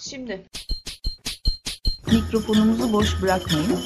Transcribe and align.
Şimdi. 0.00 0.42
Mikrofonumuzu 2.12 2.92
boş 2.92 3.22
bırakmayın. 3.22 3.78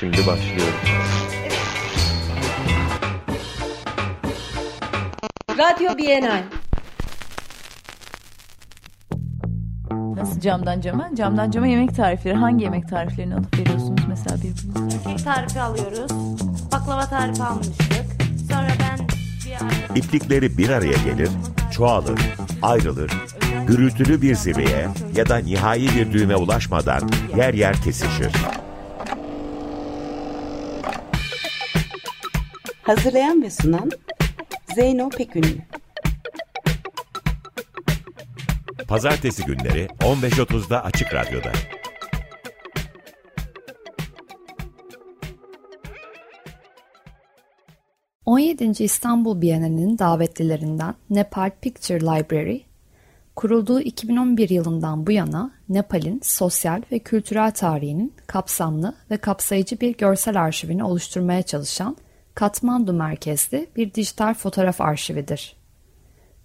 Şimdi 0.00 0.26
başlıyoruz. 0.26 0.74
Radyo 5.58 5.98
Bienal. 5.98 6.42
Nasıl 10.16 10.40
camdan 10.40 10.80
cama? 10.80 11.10
Camdan 11.14 11.50
cama 11.50 11.66
yemek 11.66 11.96
tarifleri. 11.96 12.34
Hangi 12.34 12.64
yemek 12.64 12.88
tariflerini 12.88 13.34
alıp 13.34 13.58
veriyorsunuz 13.58 14.00
mesela 14.08 14.36
birbirinize? 14.36 15.02
Kek 15.04 15.24
tarifi 15.24 15.60
alıyoruz. 15.60 16.10
Baklava 16.72 17.06
tarifi 17.06 17.42
almıştık. 17.42 18.06
Sonra 18.50 18.68
ben 18.80 19.06
bir 19.46 19.52
ara... 19.52 19.98
İplikleri 19.98 20.58
bir 20.58 20.68
araya 20.68 20.96
gelir, 21.04 21.28
çoğalır, 21.72 22.20
ayrılır, 22.62 23.10
gürültülü 23.66 24.22
bir 24.22 24.34
zirveye 24.34 24.88
ya 25.16 25.28
da 25.28 25.36
nihai 25.36 25.88
bir 25.96 26.12
düğüme 26.12 26.36
ulaşmadan 26.36 27.10
yer 27.36 27.54
yer 27.54 27.82
kesişir. 27.82 28.32
Hazırlayan 32.82 33.42
ve 33.42 33.50
sunan 33.50 33.90
Zeyno 34.74 35.08
Pekünlü. 35.08 35.58
Pazartesi 38.88 39.44
günleri 39.44 39.86
15.30'da 40.00 40.84
Açık 40.84 41.14
Radyo'da. 41.14 41.52
...17. 48.26 48.82
İstanbul 48.82 49.40
Bienalinin 49.40 49.98
davetlilerinden 49.98 50.94
Nepal 51.10 51.50
Picture 51.60 52.00
Library, 52.00 52.60
kurulduğu 53.36 53.80
2011 53.80 54.48
yılından 54.48 55.06
bu 55.06 55.12
yana 55.12 55.50
Nepal'in 55.68 56.20
sosyal 56.24 56.82
ve 56.92 56.98
kültürel 56.98 57.50
tarihinin 57.50 58.14
kapsamlı 58.26 58.94
ve 59.10 59.16
kapsayıcı 59.16 59.80
bir 59.80 59.96
görsel 59.96 60.42
arşivini 60.42 60.84
oluşturmaya 60.84 61.42
çalışan 61.42 61.96
Katmandu 62.34 62.92
merkezli 62.92 63.66
bir 63.76 63.94
dijital 63.94 64.34
fotoğraf 64.34 64.80
arşividir. 64.80 65.56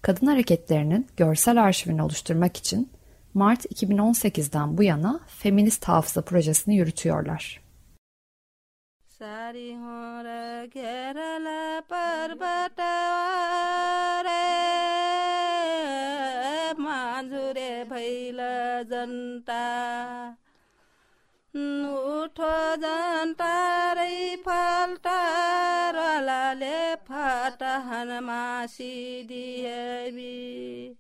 Kadın 0.02 0.28
hareketlerinin 0.28 1.08
görsel 1.18 1.64
arşivini 1.64 2.04
oluşturmak 2.04 2.58
için 2.58 2.90
Mart 3.34 3.66
2018'den 3.66 4.78
bu 4.78 4.84
yana 4.84 5.20
Feminist 5.28 5.86
Hafıza 5.86 6.22
projesini 6.22 6.76
yürütüyorlar. 6.76 7.68
सारी 9.20 9.74
là 18.32 18.84
dân 18.84 19.42
ta 19.46 20.36
nụ 21.54 22.28
thọ 22.36 22.78
dân 22.82 23.36
ta 23.36 23.94
đây 23.96 24.38
phật 24.46 24.98
ta 25.02 25.92
ra 25.92 26.22
là 26.22 26.54
lễ 26.54 26.96
phật 27.08 27.56
ta 27.60 27.80
hàn 27.80 28.26
ma 28.26 28.68
si 28.68 29.24
đi 29.30 29.64
bi 30.16 30.96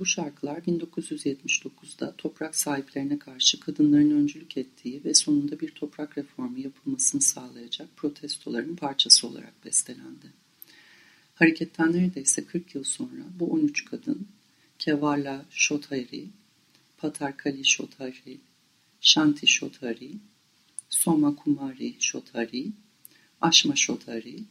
bu 0.00 0.06
şarkılar 0.06 0.58
1979'da 0.58 2.14
toprak 2.18 2.56
sahiplerine 2.56 3.18
karşı 3.18 3.60
kadınların 3.60 4.10
öncülük 4.10 4.56
ettiği 4.56 5.04
ve 5.04 5.14
sonunda 5.14 5.60
bir 5.60 5.70
toprak 5.70 6.18
reformu 6.18 6.58
yapılmasını 6.58 7.20
sağlayacak 7.20 7.88
protestoların 7.96 8.76
parçası 8.76 9.26
olarak 9.26 9.64
bestelendi. 9.64 10.26
Hareketten 11.34 11.92
neredeyse 11.92 12.44
40 12.44 12.74
yıl 12.74 12.84
sonra 12.84 13.22
bu 13.40 13.50
13 13.52 13.84
kadın 13.84 14.28
Kevala 14.80 15.44
Shotari, 15.52 16.30
Patarkali 16.98 17.62
Shotari, 17.62 18.38
Shanti 19.02 19.46
Shotari, 19.46 20.18
Soma 20.88 21.32
Kumari 21.32 21.98
Shotari, 21.98 22.72
Ashma 23.42 23.74
Shotari, 23.74 24.42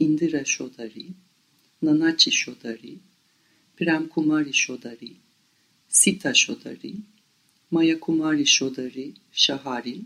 Indira 0.00 0.42
Shotari, 0.44 1.12
Nanachi 1.84 2.32
Shotari, 2.32 2.98
Prem 3.78 4.08
Kumari 4.08 4.52
Shodari, 4.52 5.14
Sita 5.88 6.30
Shodari, 6.30 7.00
Maya 7.70 7.96
Kumari 7.98 8.44
Shodari 8.44 9.14
Shahari 9.32 10.04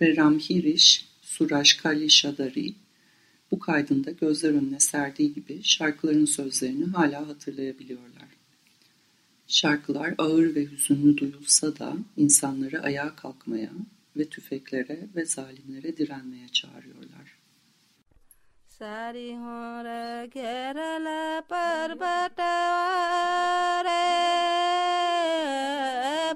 ve 0.00 0.16
Ramhirish 0.16 1.06
Surashkali 1.22 2.10
Shadari 2.10 2.74
bu 3.50 3.58
kaydında 3.58 4.10
gözler 4.10 4.50
önüne 4.50 4.80
serdiği 4.80 5.34
gibi 5.34 5.62
şarkıların 5.62 6.24
sözlerini 6.24 6.84
hala 6.84 7.28
hatırlayabiliyorlar. 7.28 8.25
Şarkılar 9.48 10.14
ağır 10.18 10.54
ve 10.54 10.64
hüzünlü 10.64 11.18
duyulsa 11.18 11.78
da 11.78 11.92
insanları 12.16 12.82
ayağa 12.82 13.16
kalkmaya 13.16 13.70
ve 14.16 14.28
tüfeklere 14.28 14.98
ve 15.16 15.24
zalimlere 15.24 15.96
direnmeye 15.96 16.48
çağırıyorlar. 16.48 17.36
Sari 18.78 19.36
hora 19.36 20.30
kerala 20.30 21.42
parbatavare 21.48 22.34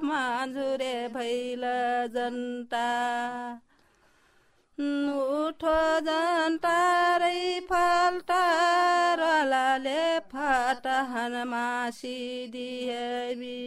manzure 0.03 1.11
bhaila 1.15 2.09
janta 2.09 3.61
utho 4.79 6.05
janta 6.07 7.10
टहनमासी 10.85 12.17
दिएबी 12.55 13.61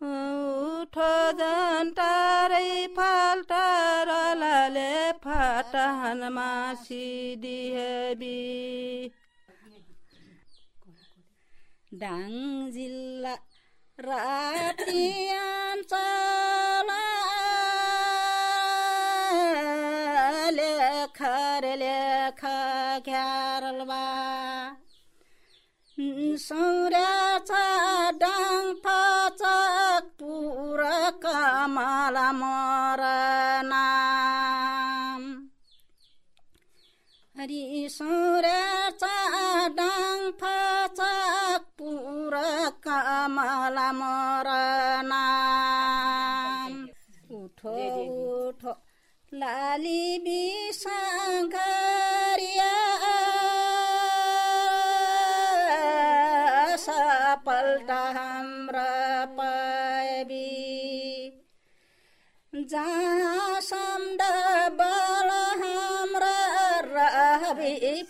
उठो 0.00 1.10
जन्टारै 1.40 2.70
फाल्टारलाले 2.98 4.92
फाटहनमासी 5.24 7.04
दिहेबी 7.42 8.38
डाङ 12.00 12.32
जिल्ला 12.76 13.34
राति 13.98 15.06
सौर्याचा 26.49 27.63
डाङ 28.21 28.71
फचक 28.85 30.05
पुर 30.19 30.81
कमला 31.23 32.27
मरना 32.41 33.83
हरि 37.35 37.63
सौर्याचा 37.97 39.15
डाङ 39.79 40.29
फचक 40.41 41.63
पुर 41.79 42.35
कमला 42.87 43.91
मरना 44.01 45.23
उठो 47.39 47.77
उठो 48.47 48.73
लाली 49.31 50.01
बिसाङ्गरिया 50.25 51.68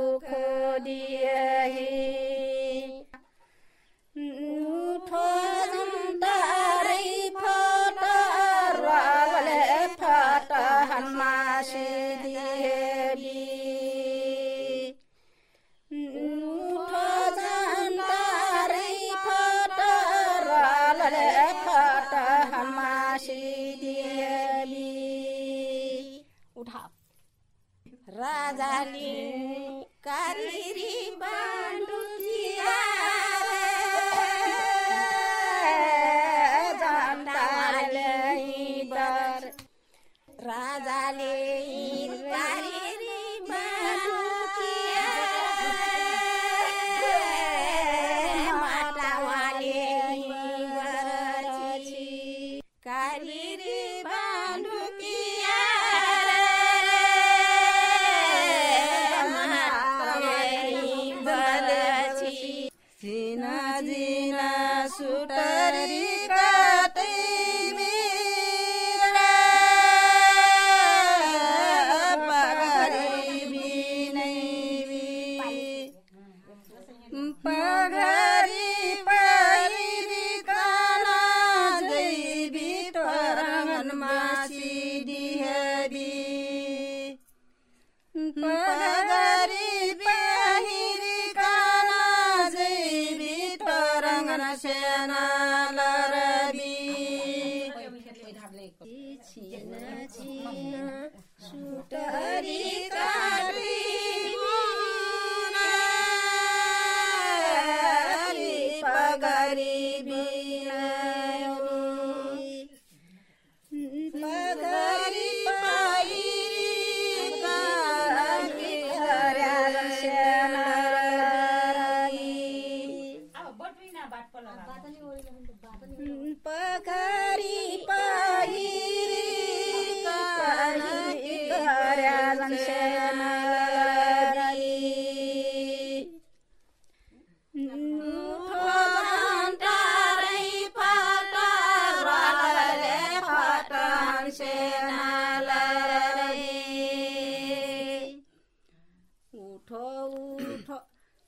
Casalinho, 28.61 29.87
Cariri. 30.03 30.80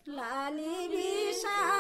লালি 0.08 0.76
বিষা 0.92 1.73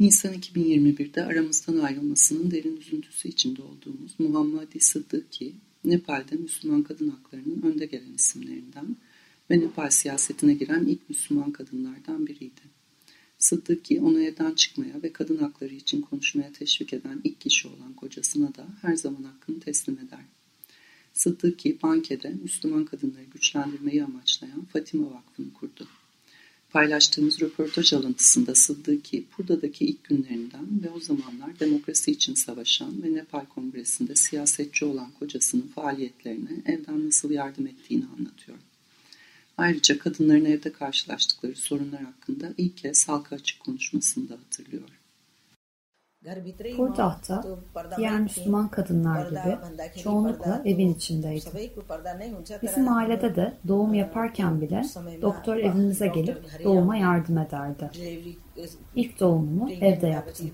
Nisan 0.00 0.34
2021'de 0.34 1.24
aramızdan 1.24 1.78
ayrılmasının 1.78 2.50
derin 2.50 2.76
üzüntüsü 2.76 3.28
içinde 3.28 3.62
olduğumuz 3.62 4.14
Muhammadi 4.18 4.80
Sıddıki, 4.80 5.54
Nepal'de 5.84 6.36
Müslüman 6.36 6.82
kadın 6.82 7.10
haklarının 7.10 7.62
önde 7.62 7.86
gelen 7.86 8.12
isimlerinden 8.14 8.96
ve 9.50 9.60
Nepal 9.60 9.90
siyasetine 9.90 10.54
giren 10.54 10.84
ilk 10.84 11.08
Müslüman 11.08 11.52
kadınlardan 11.52 12.26
biriydi. 12.26 12.60
Sıddıki 13.38 14.00
onu 14.00 14.20
evden 14.20 14.54
çıkmaya 14.54 15.02
ve 15.02 15.12
kadın 15.12 15.36
hakları 15.36 15.74
için 15.74 16.02
konuşmaya 16.02 16.52
teşvik 16.52 16.92
eden 16.92 17.20
ilk 17.24 17.40
kişi 17.40 17.68
olan 17.68 17.92
kocasına 17.92 18.54
da 18.54 18.66
her 18.82 18.96
zaman 18.96 19.22
hakkını 19.22 19.60
teslim 19.60 19.98
eder. 19.98 20.24
Sıddıki 21.12 21.82
Banke'de 21.82 22.30
Müslüman 22.42 22.84
kadınları 22.84 23.24
güçlendirmeyi 23.24 24.04
amaçlayan 24.04 24.64
Fatima 24.64 25.10
Vakfı'nı 25.10 25.52
kurdu. 25.52 25.88
Paylaştığımız 26.72 27.40
röportaj 27.40 27.92
alıntısında 27.92 28.54
Sıddıki, 28.54 29.24
Purda'daki 29.26 29.84
ilk 29.84 30.04
günlerinden 30.04 30.82
ve 30.82 30.90
o 30.90 31.00
zamanlar 31.00 31.60
demokrasi 31.60 32.10
için 32.10 32.34
savaşan 32.34 33.02
ve 33.02 33.14
Nepal 33.14 33.44
Kongresi'nde 33.46 34.16
siyasetçi 34.16 34.84
olan 34.84 35.10
kocasının 35.18 35.66
faaliyetlerine 35.74 36.62
evden 36.66 37.06
nasıl 37.06 37.30
yardım 37.30 37.66
ettiğini 37.66 38.04
anlatıyor. 38.18 38.58
Ayrıca 39.58 39.98
kadınların 39.98 40.44
evde 40.44 40.72
karşılaştıkları 40.72 41.56
sorunlar 41.56 42.02
hakkında 42.02 42.54
ilk 42.58 42.76
kez 42.76 43.08
halka 43.08 43.36
açık 43.36 43.60
konuşmasını 43.60 44.28
da 44.28 44.38
hatırlıyor. 46.26 46.76
Purdah'ta 46.76 47.44
diğer 47.96 48.20
Müslüman 48.20 48.68
kadınlar 48.68 49.28
gibi 49.28 49.58
çoğunlukla 50.02 50.62
evin 50.64 50.94
içindeydi. 50.94 51.70
Bizim 52.62 52.88
ailede 52.92 53.36
de 53.36 53.52
doğum 53.68 53.94
yaparken 53.94 54.60
bile 54.60 54.82
doktor 55.22 55.56
evimize 55.56 56.06
gelip 56.06 56.64
doğuma 56.64 56.96
yardım 56.96 57.38
ederdi. 57.38 57.90
İlk 58.94 59.20
doğumumu 59.20 59.70
evde 59.70 60.06
yaptım. 60.06 60.50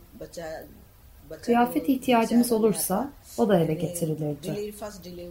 Kıyafet 1.42 1.88
ihtiyacımız 1.88 2.52
olursa 2.52 3.10
o 3.38 3.48
da 3.48 3.58
eve 3.58 3.74
getirilirdi. 3.74 4.74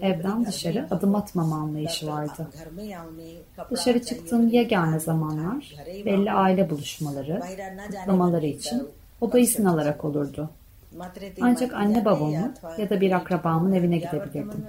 Evden 0.02 0.46
dışarı 0.46 0.88
adım 0.92 1.16
atmama 1.16 1.56
anlayışı 1.56 2.08
vardı. 2.08 2.48
Dışarı 3.72 4.04
çıktığım 4.04 4.48
yegane 4.48 5.00
zamanlar 5.00 5.76
belli 6.06 6.32
aile 6.32 6.70
buluşmaları, 6.70 7.42
kutlamaları 7.88 8.46
için 8.46 8.88
oda 9.24 9.40
izin 9.40 9.66
alarak 9.66 10.06
olurdu. 10.06 10.50
Ancak 11.42 11.74
anne 11.74 12.06
babamın 12.06 12.56
ya 12.78 12.90
da 12.90 13.02
bir 13.02 13.12
akrabamın 13.12 13.72
evine 13.72 13.98
gidebilirdim. 13.98 14.66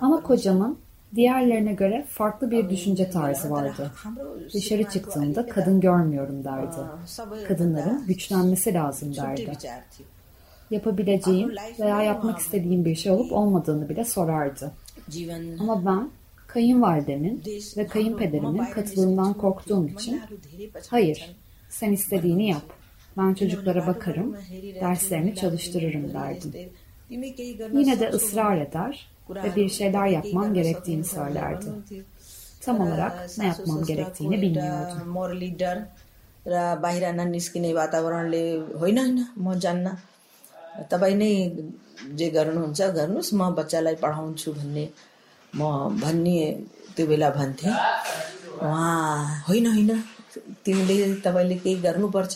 Ama 0.00 0.22
kocamın 0.22 0.78
diğerlerine 1.14 1.72
göre 1.72 2.04
farklı 2.08 2.50
bir 2.50 2.70
düşünce 2.70 3.10
tarzı 3.10 3.50
vardı. 3.50 3.92
Dışarı 4.54 4.84
çıktığımda 4.84 5.46
kadın 5.46 5.80
görmüyorum 5.80 6.44
derdi. 6.44 6.76
Kadınların 7.48 8.06
güçlenmesi 8.06 8.74
lazım 8.74 9.16
derdi. 9.16 9.52
Yapabileceğim 10.70 11.52
veya 11.80 12.02
yapmak 12.02 12.38
istediğim 12.38 12.84
bir 12.84 12.94
şey 12.94 13.12
olup 13.12 13.32
olmadığını 13.32 13.88
bile 13.88 14.04
sorardı. 14.04 14.72
Ama 15.60 15.86
ben 15.86 16.10
kayınvalidemin 16.46 17.42
ve 17.76 17.86
kayınpederimin 17.86 18.64
katılımından 18.64 19.34
korktuğum 19.34 19.88
için 19.88 20.22
hayır 20.90 21.36
sen 21.68 21.92
istediğini 21.92 22.48
yap. 22.48 22.62
Ben 23.17 23.33
çocuklara 23.33 23.87
bakarım, 23.87 24.37
derslerini 24.81 25.35
çalıştırırım 25.35 26.13
derdim. 26.13 26.53
Yine 27.73 27.99
de 27.99 28.09
ısrar 28.09 28.57
eder 28.57 29.09
ve 29.29 29.55
bir 29.55 29.69
şeyler 29.69 30.07
yapmam 30.07 30.53
gerektiğini 30.53 31.03
söylerdi. 31.03 31.65
Tam 32.61 32.81
olarak 32.81 33.37
ne 33.37 33.47
yapmam 33.47 33.83
gerektiğini 33.83 34.41
bilmiyordum. 34.41 35.85
र 36.45 36.53
बाहिर 36.81 37.03
ननिस्किने 37.13 37.71
वातावरणले 37.73 38.43
होइन 38.81 38.97
होइन 38.97 39.17
म 39.37 39.53
जान्न 39.61 39.87
तपाईँ 40.89 41.15
नै 41.15 41.33
जे 42.17 42.27
गर्नुहुन्छ 42.29 42.81
गर्नुहोस् 42.97 43.33
म 43.33 43.41
बच्चालाई 43.53 43.95
पढाउँछु 43.95 44.49
भन्ने 44.51 44.85
म 45.53 45.61
भन्ने 46.01 46.37
त्यो 46.95 47.05
बेला 47.07 47.29
भन्थे 47.29 47.69
उहाँ 48.57 49.43
होइन 49.47 49.65
होइन 49.67 49.91
तिमीले 50.65 50.95
तपाईँले 51.21 51.55
केही 51.55 51.75
गर्नुपर्छ 51.85 52.35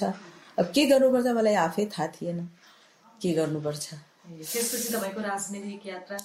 अब 0.60 0.66
के 0.75 0.86
गर्नुपर्छ 0.92 1.28
मलाई 1.40 1.56
आफै 1.68 1.86
थाहा 1.94 2.08
थिएन 2.16 2.38
के 3.22 3.32
गर्नुपर्छ 3.40 3.86
त्यसपछि 4.54 4.88
तपाईँको 4.94 5.22
राजनैतिक 5.32 5.86
यात्रा 5.88 6.18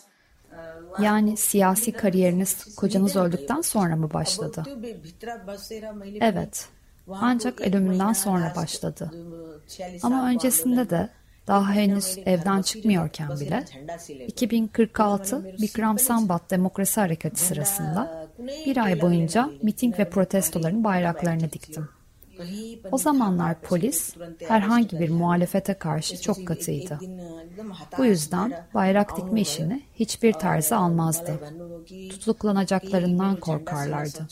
Yani 0.99 1.37
siyasi 1.37 1.93
kariyeriniz 1.93 2.75
kocanız 2.77 3.17
öldükten 3.17 3.61
sonra 3.61 3.97
mı 3.97 4.13
başladı? 4.13 4.65
Evet. 6.21 6.69
Ancak 7.11 7.61
ölümünden 7.61 8.13
sonra 8.13 8.53
başladı. 8.57 9.13
Ama 10.03 10.29
öncesinde 10.29 10.91
de 10.91 11.09
daha 11.47 11.73
henüz 11.73 12.19
evden 12.27 12.63
çıkmıyorken 12.63 13.41
bile 13.41 13.65
2046 14.27 15.57
Bikram 15.63 15.99
Sambat 15.99 16.51
Demokrasi 16.51 17.01
Harekatı 17.01 17.41
sırasında 17.41 18.29
bir 18.67 18.77
ay 18.77 19.01
boyunca 19.01 19.51
miting 19.63 19.99
ve 19.99 20.11
protestoların 20.11 20.85
bayraklarını 20.85 21.53
diktim. 21.53 21.89
O 22.92 22.98
zamanlar 22.98 23.62
polis 23.62 24.16
herhangi 24.48 25.00
bir 25.00 25.10
muhalefete 25.10 25.74
karşı 25.74 26.22
çok 26.22 26.48
katıydı. 26.48 27.00
Bu 27.98 28.06
yüzden 28.06 28.68
bayrak 28.74 29.18
dikme 29.18 29.42
işini 29.42 29.84
hiçbir 29.96 30.34
tarzı 30.34 30.76
almazdı. 30.76 31.40
Tutuklanacaklarından 32.10 33.40
korkarlardı. 33.40 34.28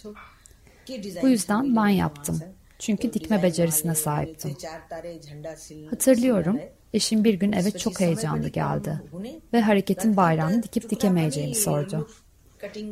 Bu 1.21 1.29
yüzden 1.29 1.75
ben 1.75 1.87
yaptım. 1.87 2.39
Çünkü 2.79 3.13
dikme 3.13 3.43
becerisine 3.43 3.95
sahiptim. 3.95 4.57
Hatırlıyorum, 5.89 6.59
eşim 6.93 7.23
bir 7.23 7.33
gün 7.33 7.51
eve 7.51 7.71
çok 7.71 7.99
heyecanlı 7.99 8.47
geldi 8.47 9.01
ve 9.53 9.61
hareketin 9.61 10.17
bayrağını 10.17 10.63
dikip 10.63 10.89
dikemeyeceğimi 10.89 11.55
sordu. 11.55 12.09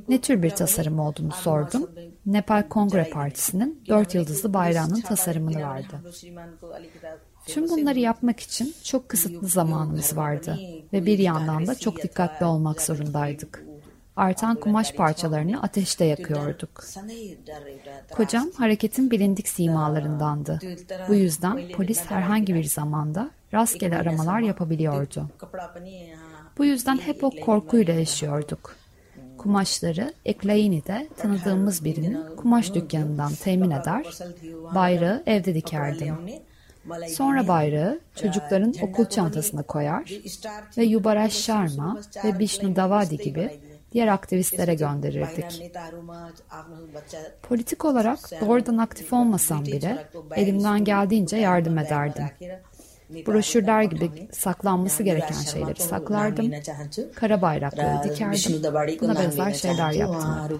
Ne 0.08 0.22
tür 0.22 0.44
bir 0.44 0.50
tasarım 0.50 1.00
olduğunu 1.00 1.32
sordum. 1.32 1.90
Nepal 2.26 2.64
Kongre 2.70 3.10
Partisi'nin 3.14 3.84
dört 3.88 4.16
yıldızlı 4.16 4.54
bayrağının 4.54 5.02
tasarımını 5.02 5.60
verdi. 5.60 5.96
Tüm 7.46 7.70
bunları 7.70 8.00
yapmak 8.00 8.40
için 8.40 8.76
çok 8.84 9.10
kısıtlı 9.10 9.48
zamanımız 9.48 10.18
vardı 10.18 10.60
ve 10.94 11.06
bir 11.06 11.20
yandan 11.20 11.68
da 11.68 11.76
çok 11.76 12.04
dikkatli 12.04 12.46
olmak 12.46 12.82
zorundaydık. 12.82 13.66
Artan 14.16 14.56
kumaş 14.56 14.94
parçalarını 14.94 15.62
ateşte 15.62 16.06
yakıyorduk. 16.06 16.84
Kocam 18.12 18.52
hareketin 18.58 19.12
bilindik 19.12 19.48
simalarındandı. 19.48 20.60
Bu 21.08 21.16
yüzden 21.16 21.72
polis 21.72 22.06
herhangi 22.06 22.56
bir 22.56 22.64
zamanda 22.64 23.32
rastgele 23.54 23.98
aramalar 23.98 24.40
yapabiliyordu. 24.40 25.30
Bu 26.58 26.66
yüzden 26.66 26.98
hep 26.98 27.24
o 27.24 27.30
korkuyla 27.30 27.94
yaşıyorduk. 27.94 28.81
Kumaşları 29.42 30.14
Eklayini'de 30.26 31.08
tanıdığımız 31.18 31.86
birinin 31.86 32.36
kumaş 32.36 32.74
dükkanından 32.74 33.34
temin 33.34 33.72
eder, 33.72 34.06
bayrağı 34.76 35.24
evde 35.26 35.56
dikerdim. 35.56 36.16
Sonra 37.08 37.48
bayrağı 37.48 38.00
çocukların 38.16 38.74
okul 38.82 39.06
çantasına 39.06 39.64
koyar 39.64 40.12
ve 40.78 40.84
Yubarash 40.84 41.34
Sharma 41.34 42.02
ve 42.24 42.40
Bishnu 42.40 42.76
Davadi 42.76 43.18
gibi 43.18 43.60
diğer 43.92 44.08
aktivistlere 44.08 44.76
gönderirdik. 44.76 45.74
Politik 47.44 47.86
olarak 47.86 48.20
doğrudan 48.42 48.78
aktif 48.78 49.14
olmasam 49.14 49.66
bile 49.66 50.08
elimden 50.36 50.84
geldiğince 50.84 51.38
yardım 51.38 51.78
ederdim. 51.78 52.26
Broşürler 53.28 53.84
gibi 53.84 54.28
saklanması 54.32 55.04
gereken 55.04 55.42
şeyleri 55.54 55.82
saklardım. 55.82 56.52
Kara 57.16 57.42
bayrakları 57.42 58.04
dikerdim. 58.04 58.64
Buna 59.02 59.16
benzer 59.16 59.54
şeyler 59.54 59.92
yaptım. 59.92 60.52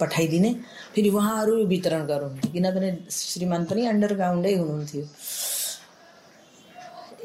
पठाइदिने 0.00 0.52
फेरि 0.94 1.10
उहाँहरू 1.10 1.54
वितरण 1.72 2.02
गराउनुहुन्थ्यो 2.10 2.50
किनभने 2.54 2.90
श्रीमान 3.10 3.62
पनि 3.70 3.82
अन्डरग्राउन्डै 3.92 4.54
हुनुहुन्थ्यो 4.60 5.02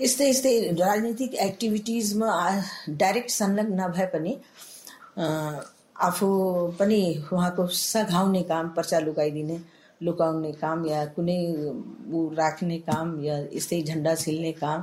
यस्तै 0.03 0.27
यस्तै 0.29 0.53
राजनीतिक 0.81 1.31
एक्टिभिटिजमा 1.48 2.29
डाइरेक्ट 3.03 3.31
संलग्न 3.41 3.79
नभए 3.81 4.05
पनि 4.13 4.33
आफू 6.10 6.27
पनि 6.79 7.01
उहाँको 7.33 7.67
सघाउने 7.81 8.41
काम 8.51 8.65
पर्चा 8.77 9.00
लुकाइदिने 9.07 9.57
लुकाउने 10.02 10.52
काम 10.62 10.87
या 10.87 11.04
कुनै 11.14 11.40
ऊ 12.14 12.18
राख्ने 12.40 12.78
काम 12.88 13.07
या 13.25 13.37
यस्तै 13.59 13.80
झन्डा 13.83 14.14
सिल्ने 14.25 14.52
काम 14.62 14.80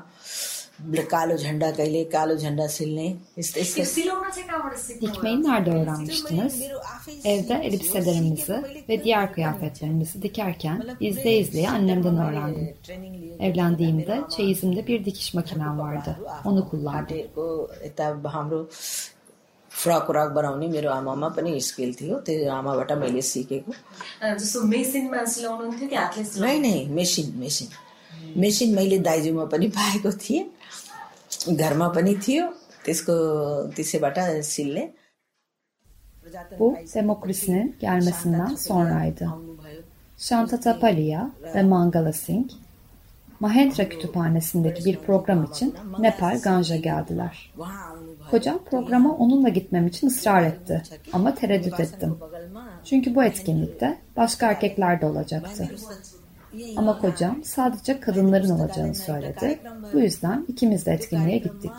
कालो 1.12 1.35
झन्डा 1.38 1.69
कहिले 1.77 2.03
कालो 2.15 2.35
झन्डा 2.35 2.67
सिल्ने 2.77 3.07
यस्तै 3.38 3.63
Dikmeyi 5.01 5.43
nerede 5.43 5.71
öğrenmiştiniz? 5.71 6.62
Evde 7.25 7.53
elbiselerimizi 7.53 8.83
ve 8.89 9.03
diğer 9.03 9.33
kıyafetlerimizi 9.33 10.21
dikerken 10.21 10.81
izle 11.00 11.38
izleye 11.38 11.69
annemden 11.69 12.17
öğrendim. 12.17 12.75
Evlendiğimde 13.39 14.21
çeyizimde 14.29 14.88
bir 14.88 15.05
dikiş 15.05 15.33
makinem 15.33 15.79
vardı. 15.79 16.19
Onu 16.45 16.69
kullandım. 16.69 17.17
Frock 19.79 20.09
व्रक 20.09 20.29
बनाउने 20.31 20.67
मेरो 20.67 20.89
आमामा 20.91 21.29
पनि 21.38 21.59
स्किल 21.62 21.93
थियो 22.01 22.19
त्यो 22.27 22.51
आमाबाट 22.51 22.91
मैले 23.03 23.21
सिकेको 23.31 23.71
नै 26.45 26.57
नै 26.65 26.75
मेसिन 27.00 27.33
मेसिन 27.43 27.67
मेसिन 28.43 28.75
मैले 28.75 28.97
दाइजोमा 29.09 29.45
पनि 29.53 29.67
पाएको 29.79 30.12
थिएँ 30.24 30.43
घरमा 31.55 31.88
पनि 31.97 32.13
थियो 32.27 32.45
त्यसको 32.85 33.15
त्यसैबाट 33.75 34.19
सिल्ने 34.53 34.85
Bu 36.59 36.75
demokrasinin 36.95 37.75
gelmesinden 37.81 38.55
sonraydı. 38.55 39.29
Shantatapalia 40.19 41.31
ve 41.55 41.63
Mangala 41.63 42.13
Singh, 42.13 42.51
Mahendra 43.39 43.89
Kütüphanesi'ndeki 43.89 44.85
bir 44.85 44.97
program 44.97 45.43
için 45.43 45.75
Nepal 46.00 46.41
Ganja 46.43 46.75
geldiler. 46.75 47.51
Kocam 48.30 48.64
programa 48.64 49.16
onunla 49.16 49.49
gitmem 49.49 49.87
için 49.87 50.06
ısrar 50.06 50.42
etti 50.42 50.82
ama 51.12 51.34
tereddüt 51.34 51.80
ettim. 51.80 52.18
Çünkü 52.84 53.14
bu 53.14 53.25
etkinlikte 53.25 53.99
başka 54.16 54.46
erkekler 54.46 55.00
de 55.00 55.06
olacaktı. 55.06 55.68
Ama 56.76 57.00
kocam 57.00 57.44
sadece 57.44 58.00
kadınların 58.00 58.50
olacağını 58.50 58.94
söyledi. 58.94 59.58
Bu 59.92 60.00
yüzden 60.00 60.44
ikimiz 60.49 60.87
de 60.87 60.92
etkinliğe 60.92 61.38
gittik. 61.38 61.72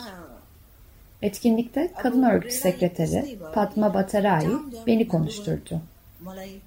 Etkinlikte 1.22 1.92
kadın 1.98 2.22
örgütü 2.22 2.54
sekreteri 2.54 3.38
Padma 3.54 3.94
Batarai 3.94 4.48
beni 4.86 5.08
konuşturdu. 5.08 5.80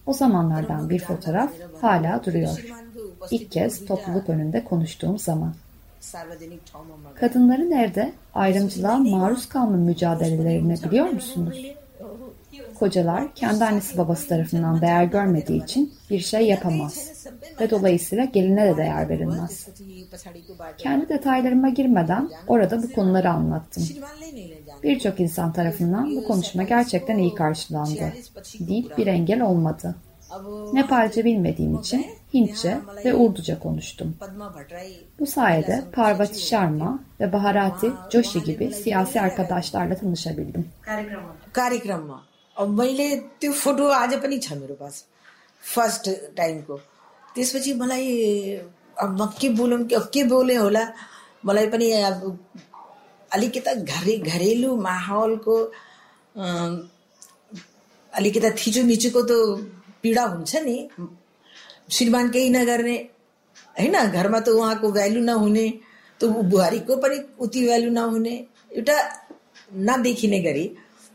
O 0.06 0.14
zamanlardan 0.14 0.90
bir 0.90 1.00
fotoğraf 1.00 1.52
hala 1.82 2.26
duruyor. 2.26 2.66
İlk 3.32 3.52
kez 3.52 3.86
topluluk 3.86 4.30
önünde 4.30 4.64
konuştuğum 4.64 5.20
zaman. 5.20 5.54
Kadınları 7.16 7.70
nerede? 7.70 8.14
Ayrımcılığa 8.34 8.98
maruz 8.98 9.50
kalma 9.50 9.78
mücadelelerini 9.78 10.76
biliyor 10.84 11.06
musunuz? 11.06 11.66
Kocalar 12.80 13.36
kendi 13.36 13.66
annesi 13.66 13.98
babası 13.98 14.28
tarafından 14.28 14.82
değer 14.82 15.04
görmediği 15.04 15.64
için 15.64 15.94
bir 16.10 16.20
şey 16.20 16.48
yapamaz 16.48 17.26
ve 17.62 17.70
dolayısıyla 17.70 18.26
geline 18.26 18.66
de 18.66 18.78
değer 18.78 19.10
verilmez. 19.10 19.68
Kendi 20.78 21.10
detaylarıma 21.10 21.70
girmeden 21.70 22.30
orada 22.48 22.84
bu 22.84 22.92
konuları 22.92 23.30
anlattım. 23.30 23.84
Birçok 24.84 25.20
insan 25.20 25.54
tarafından 25.54 26.16
bu 26.16 26.24
konuşma 26.28 26.64
gerçekten 26.64 27.18
iyi 27.18 27.36
karşılandı 27.36 28.14
deyip 28.60 28.98
bir 28.98 29.08
engel 29.08 29.42
olmadı. 29.42 29.96
Nepalce 30.74 31.26
bilmediğim 31.26 31.80
için 31.80 32.06
Hintçe 32.34 32.78
ve 33.06 33.14
Urduca 33.14 33.60
konuştum. 33.60 34.16
Bu 35.20 35.26
sayede 35.26 35.84
Parvati 35.94 36.40
Sharma 36.40 37.00
ve 37.20 37.34
Bharati 37.34 37.92
Joshi 38.12 38.44
gibi 38.44 38.74
siyasi 38.74 39.22
arkadaşlarla 39.22 39.96
tanışabildim. 39.96 40.66
अब 42.58 42.68
मैले 42.80 43.08
त्यो 43.40 43.52
त्यसपछि 47.36 47.72
मलाई 47.80 48.08
अब 49.04 49.10
म 49.20 49.22
के 49.40 49.48
बोलौँ 49.60 49.80
के 50.14 50.24
बोले 50.32 50.56
होला 50.56 50.84
मलाई 51.46 51.68
पनि 51.68 51.92
अब 52.10 52.20
अलिकता 53.36 53.74
घरे 53.92 54.16
घरेलु 54.32 54.70
माहौलको 54.88 55.56
अलिकता 58.14 58.50
थिचोमिचोको 58.60 59.22
त 59.30 59.32
पीडा 60.06 60.24
हुन्छ 60.34 60.56
नि। 60.66 60.78
श्रीमान 61.90 62.30
केही 62.30 62.50
नगर्ने 62.50 62.98
होइन 63.78 63.96
घरमा 64.18 64.40
त 64.40 64.48
उहाँको 64.50 64.92
भ्यालु 64.98 65.22
नहुने 65.30 65.68
त 66.22 66.30
बुहारीको 66.52 66.96
पनि 67.04 67.18
उति 67.44 67.62
भ्यालु 67.66 67.90
नहुने 67.92 68.36
एउटा 68.78 68.98
नदेखिने 69.88 70.40
गरी 70.46 70.66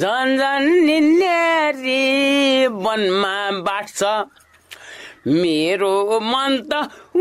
झन् 0.00 0.36
झन् 0.38 0.68
निन्यारी 0.86 2.06
वनमा 2.84 3.36
बाँच्छ। 3.66 4.02
मेरो 5.28 6.20
मन 6.20 6.56
त 6.72 6.72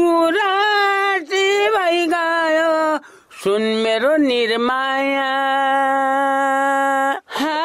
उरासी 0.05 1.45
भइगयो 1.75 2.71
सुन 3.43 3.61
मेरो 3.83 4.15
निर्माया 4.17 5.31
हा, 7.37 7.59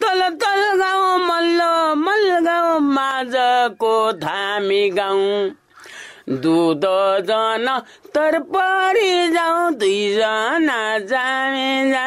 तल 0.00 0.20
तल 0.42 0.62
गाउँ 0.82 1.18
मल्लो 1.28 1.94
मल्ल 2.04 2.40
माझको 3.18 4.12
धामी 4.12 4.90
गाउँ। 4.90 5.50
दुध 6.38 6.82
जन 7.26 7.82
तर 8.14 8.38
परि 8.38 9.28
जाउँ 9.28 9.74
दुईजना 9.74 10.98
जामे 10.98 11.90
जा। 11.90 12.06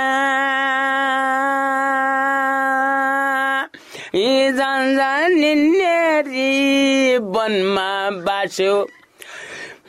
वनमा 7.34 8.10
बास्यो। 8.12 8.88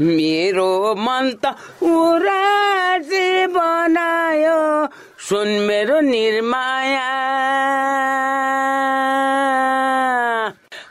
मेरो 0.01 0.95
मन 0.95 1.33
त 1.45 1.47
उरासी 1.83 3.47
बनायो 3.47 4.61
सुन 5.29 5.49
मेरो 5.49 6.01
निर्माया। 6.01 7.11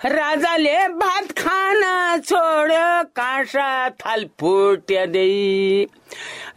राजाले 0.03 0.77
भात 0.97 1.31
खान 1.37 1.81
छोड्यो 2.25 2.85
काँसा 3.15 3.89
थाल 4.01 4.23
फुट्यादै 4.39 5.25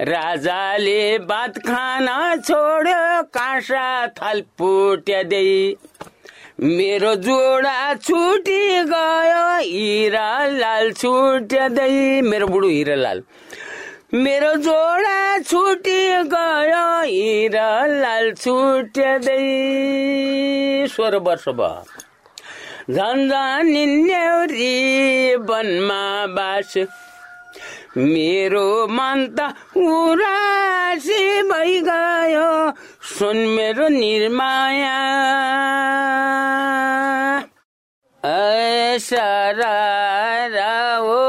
राजाले 0.09 1.02
भात 1.28 1.59
खान 1.66 2.07
छोड्यो 2.40 3.02
काँसा 3.37 3.85
थाल 4.18 4.40
फुट्यादै 4.59 5.50
मेरो 6.62 7.14
जोडा 7.26 7.94
छुटी 8.00 8.62
गयो 8.92 9.44
हिरा 9.61 10.28
लाल 10.59 10.92
छुट्यादै 11.02 12.20
मेरो 12.30 12.46
बुढो 12.46 12.68
हिरा 12.68 12.96
लाल। 12.96 13.22
मेरो 14.14 14.54
जोडा 14.64 15.18
छुटी 15.50 16.00
गयो 16.33 16.87
हिरा 17.02 17.68
लाल 17.92 18.33
छुट्यादै 18.40 19.38
सोह्र 20.96 21.22
वर्ष 21.28 21.48
भयो 21.61 21.93
झन् 22.90 23.29
झन् 23.29 23.70
वनमा 25.49 26.05
बास 26.37 26.73
मेरो 27.97 28.87
मन 28.87 29.27
त 29.38 29.47
उरासी 29.77 31.42
भइगयो 31.51 32.51
सुन 33.18 33.37
मेरो 33.57 33.88
निर्माया 33.88 34.99
सारा 39.01 39.73
हो 40.99 41.25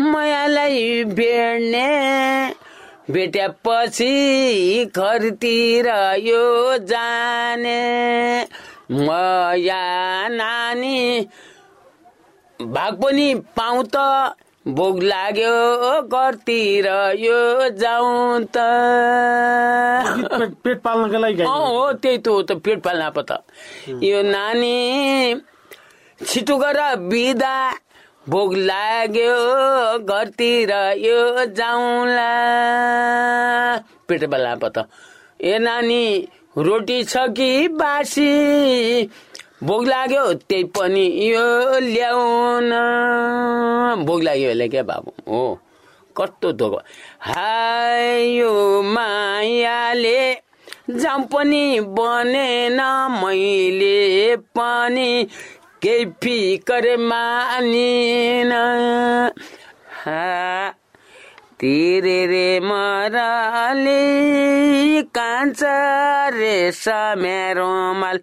मायालाई 0.00 1.04
भेट्ने 1.18 1.86
भेटेपछि 3.10 4.14
घरतिर 4.96 5.88
यो 6.22 6.76
जाने 6.88 7.78
मया 8.90 9.82
नानी 10.28 10.98
भाग 12.60 13.00
पनि 13.02 13.34
पाउँ 13.56 13.82
त। 13.94 13.96
भोग 14.68 15.02
लाग्यो 15.02 16.00
घरतिर 16.12 16.86
यो 17.16 17.68
जाउँ 17.80 18.44
त। 18.56 18.56
पेट 20.64 20.80
पाल्नका 20.84 21.18
लागि 21.18 21.42
हो 21.42 21.92
त्यही 22.02 22.18
त 22.18 22.28
हो 22.28 22.42
त 22.42 22.52
पेट 22.64 22.82
पाल्न 22.84 23.10
पो 23.16 23.22
त। 23.28 23.40
यो 24.04 24.22
नानी 24.22 24.76
छिटो 26.26 26.56
गर 26.58 26.80
बिदा। 27.08 27.56
भोक 28.28 28.52
लाग्यो 28.54 29.36
घरतिर 30.04 30.70
यो 31.00 31.44
जाउँला। 31.56 32.32
पेट 34.08 34.24
बेला 34.28 34.54
पत 34.64 34.76
ए 35.40 35.58
नानी 35.58 36.02
रोटी 36.56 37.04
छ 37.04 37.16
कि 37.16 37.68
बासी? 37.68 38.30
भोक 39.62 39.84
लाग्यो 39.84 40.32
त्यही 40.34 40.64
पनि 40.64 41.04
यो 41.30 41.78
ल्याउन। 41.78 42.70
भोक 44.06 44.22
लाग्यो 44.22 44.48
होला 44.48 44.66
क्या 44.66 44.82
बाबु? 44.82 45.10
हो 45.28 45.60
कस्तो 46.16 46.52
धोको। 46.52 46.80
हाय 47.20 48.42
मायाले 48.94 50.32
जाउँ 50.90 51.24
पनि 51.26 51.80
बनेन 51.80 52.80
मैले 53.22 54.36
पनि 54.36 55.26
केही 55.82 56.04
फिकर 56.22 56.96
मानिन। 56.96 58.52
हा 60.04 60.77
तिरे 61.60 62.18
रे 62.26 62.60
मराले 62.60 64.02
कान्छ 65.16 65.60
रेशमे 66.34 67.40
रुमाल 67.54 68.18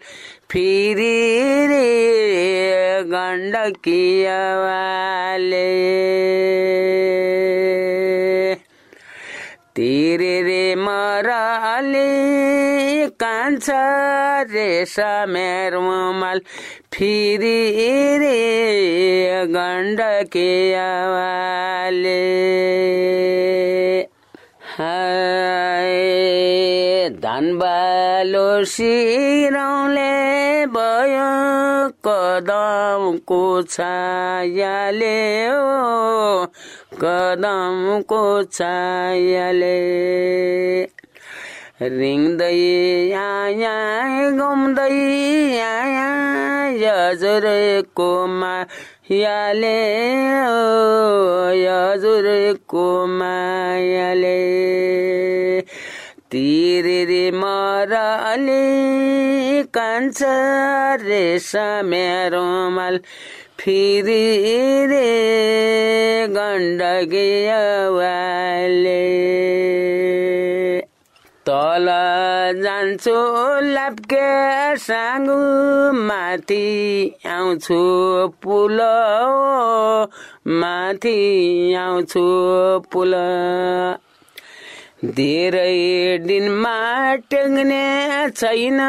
फिरी 0.51 1.17
रे 1.67 1.89
गण्डकियावाले। 3.11 3.73
तिरे 9.75 10.35
रे 10.41 10.63
मराले 10.75 12.07
कान्छ 13.19 13.69
रेशमे 14.55 15.49
रुमाल 15.69 16.39
फिरी 16.95 18.17
रे 18.19 18.35
गण्डकियावाले 19.53 20.61
हाय 24.75 25.91
धानबालो 27.25 28.47
सिरौले 28.75 30.15
भयो 30.77 31.27
कदमको 32.07 33.41
छायाले 33.75 35.19
ओ 35.51 36.47
कदमको 37.03 38.23
छायाले 38.57 39.77
रिङ्दै 41.97 42.59
आया 43.21 43.77
घुम्दै 44.31 44.93
आया। 45.71 46.54
हजुरकोमा 46.83 48.65
याले 49.11 49.77
हजुरको 51.65 53.05
मायाले। 53.07 54.41
तिरिरी 56.31 57.31
मरले 57.31 58.61
कान्छ 59.63 60.19
रेस 61.01 61.51
मेरो 61.85 62.69
माल 62.69 62.99
फिरि 63.59 64.23
रे 64.85 65.07
गण्डकी 66.27 67.45
वाले 67.97 69.05
तल 71.55 71.87
जान्छु 72.63 73.11
लाप्के 73.75 74.29
साङ्गु 74.85 75.35
माथि 76.07 76.65
आउँछु 77.35 77.77
पुल 78.43 78.81
माथि 80.63 81.13
आउँछु 81.83 82.25
पुल। 82.95 83.15
धेरै 85.19 85.77
दिनमा 86.27 86.75
टेङ्ने 87.31 87.81
छैन 88.41 88.79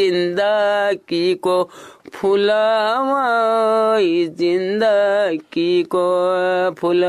जिन्दगीको 0.00 1.58
फुल 2.16 2.50
जिन्दगीको 4.40 6.08
फुल। 6.80 7.04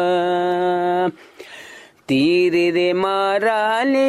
तिरिरे 2.11 2.91
मराले 2.93 4.01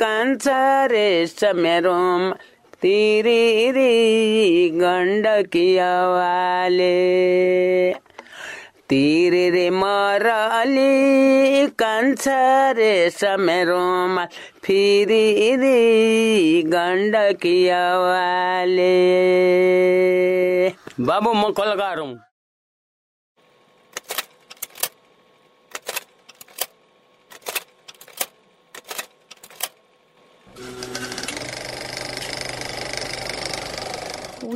कान्छ 0.00 0.44
रे 0.90 1.08
समेरोम। 1.26 2.30
तिरिरे 2.82 3.70
रे 3.70 3.88
तिरिरे 8.90 9.68
मरले 9.70 10.86
कान्छा 11.78 12.70
रे 12.70 13.10
समेरोम। 13.10 14.24
फिरि 14.64 15.56
रे 15.56 16.62
आवाले 17.72 18.94
बाबु 21.00 21.32
म 21.32 21.52
कलकार 21.52 21.98
हुँ 21.98 22.27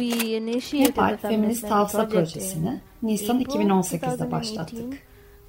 Nepal 0.02 1.08
the 1.08 1.16
Feminist 1.16 1.68
Tavsa 1.68 2.08
Projesi'ni 2.08 2.80
Nisan 3.02 3.40
2018'de 3.40 4.30
başlattık. 4.30 4.98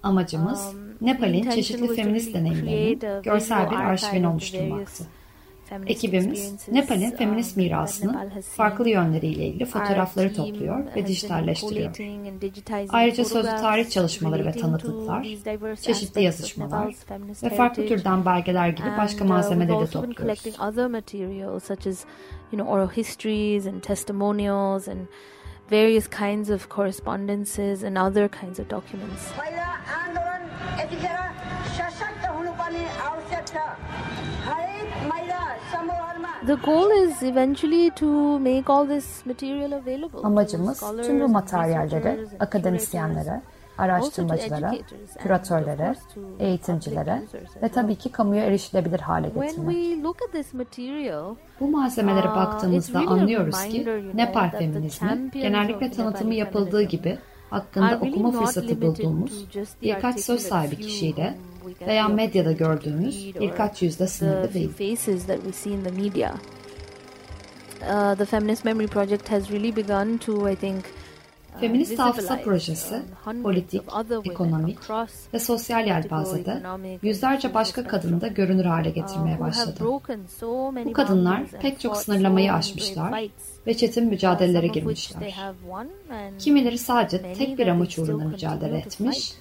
Amacımız 0.03 0.73
Nepal'in 1.01 1.49
çeşitli 1.49 1.95
feminist 1.95 2.33
deneyimlerinin 2.33 3.21
görsel 3.23 3.71
bir 3.71 3.75
arşivini 3.75 4.27
oluşturmaktı. 4.27 5.03
Ekibimiz 5.87 6.67
Nepal'in 6.71 7.11
feminist 7.11 7.57
mirasının 7.57 8.31
farklı 8.55 8.89
yönleriyle 8.89 9.45
ilgili 9.45 9.65
fotoğrafları 9.65 10.33
topluyor 10.33 10.95
ve 10.95 11.07
dijitalleştiriyor. 11.07 11.97
Ayrıca 12.89 13.25
sözlü 13.25 13.49
tarih 13.49 13.89
çalışmaları 13.89 14.45
ve 14.45 14.51
tanıklıklar, 14.51 15.27
çeşitli 15.81 16.23
yazışmalar 16.23 16.95
ve 17.43 17.49
farklı 17.49 17.87
türden 17.87 18.25
belgeler 18.25 18.69
gibi 18.69 18.87
başka 18.97 19.25
malzemeleri 19.25 19.79
de 19.79 19.87
topluyoruz. 19.87 20.43
other 20.59 20.87
materials 20.87 21.63
such 21.63 21.87
as 21.87 22.05
you 22.51 22.57
know 22.57 22.67
oral 22.67 22.87
histories 22.87 23.67
and 23.67 23.81
testimonials 23.81 24.87
and 24.87 25.07
various 25.71 26.07
kinds 26.07 26.49
of 26.49 26.69
correspondences 26.69 27.83
and 27.83 27.97
other 27.97 28.29
kinds 28.29 28.59
of 28.59 28.69
documents. 28.69 29.31
The 36.47 36.55
goal 36.55 36.91
is 36.91 37.23
eventually 37.23 37.89
to 37.89 38.39
make 38.39 38.69
all 38.69 38.87
this 38.87 39.25
material 39.25 39.71
available. 39.71 40.19
Amacımız 40.23 40.83
tüm 41.05 41.21
bu 41.21 41.27
materyalleri 41.27 42.27
akademisyenlere, 42.39 43.41
araştırmacılara, 43.77 44.73
küratörlere, 45.19 45.95
eğitimcilere 46.39 47.21
ve 47.63 47.69
tabii 47.69 47.95
ki 47.95 48.11
kamuya 48.11 48.45
erişilebilir 48.45 48.99
hale 48.99 49.27
When 49.27 49.47
getirmek. 49.47 49.75
we 49.75 50.03
look 50.03 50.21
at 50.21 50.31
this 50.31 50.53
material, 50.53 51.35
Bu 51.59 51.67
malzemelere 51.67 52.27
uh, 52.27 52.35
baktığımızda 52.35 52.99
anlıyoruz 52.99 53.63
ki 53.63 53.87
Nepal 54.13 54.49
feminizmi 54.49 55.31
genellikle 55.33 55.91
tanıtımı 55.91 56.33
yapıldığı 56.33 56.81
gibi 56.81 57.17
hakkında 57.53 57.99
okuma 58.01 58.31
fırsatı 58.31 58.81
bulduğumuz 58.81 59.45
birkaç 59.81 60.19
söz 60.19 60.41
sahibi 60.41 60.75
kişiyle 60.75 61.37
veya 61.87 62.07
medyada 62.07 62.51
gördüğümüz 62.51 63.35
birkaç 63.39 63.81
yüzde 63.81 64.07
sınırlı 64.07 64.53
değil. 64.53 64.71
Uh, 67.81 68.15
the 68.15 68.25
Feminist 68.25 68.65
Memory 68.65 68.87
Project 68.87 69.31
has 69.31 69.51
really 69.51 69.75
begun 69.75 70.17
to, 70.17 70.49
I 70.49 70.55
think, 70.55 70.85
Feminist 71.59 71.99
Hafıza 71.99 72.41
Projesi, 72.41 73.01
um, 73.27 73.43
politik, 73.43 73.81
ekonomik 74.23 74.77
ve 75.33 75.39
sosyal 75.39 75.87
yelpazede 75.87 76.61
yüzlerce 77.01 77.53
başka 77.53 77.87
kadını 77.87 78.21
da 78.21 78.27
görünür 78.27 78.65
hale 78.65 78.89
uh, 78.89 78.95
getirmeye 78.95 79.39
başladı. 79.39 79.79
Bu 80.85 80.93
kadınlar 80.93 81.47
pek 81.61 81.79
çok 81.79 81.97
sınırlamayı 81.97 82.53
aşmışlar 82.53 83.29
ve 83.67 83.77
çetin 83.77 84.05
uh, 84.05 84.09
mücadelelere 84.09 84.67
girmişler. 84.67 85.35
Kimileri 86.39 86.77
sadece 86.77 87.33
tek 87.33 87.57
bir 87.57 87.67
amaç 87.67 87.99
uğruna 87.99 88.25
mücadele 88.25 88.77
etmiş. 88.77 89.33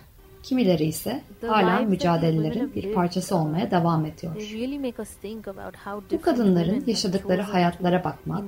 Kimileri 0.42 0.84
ise 0.84 1.22
hala 1.46 1.80
mücadelelerin 1.80 2.74
bir 2.74 2.94
parçası 2.94 3.34
lived, 3.34 3.40
olmaya 3.40 3.70
devam 3.70 4.04
ediyor. 4.06 4.34
Bu 6.12 6.20
kadınların 6.20 6.84
yaşadıkları 6.86 7.42
hayatlara 7.42 8.04
bakmak, 8.04 8.44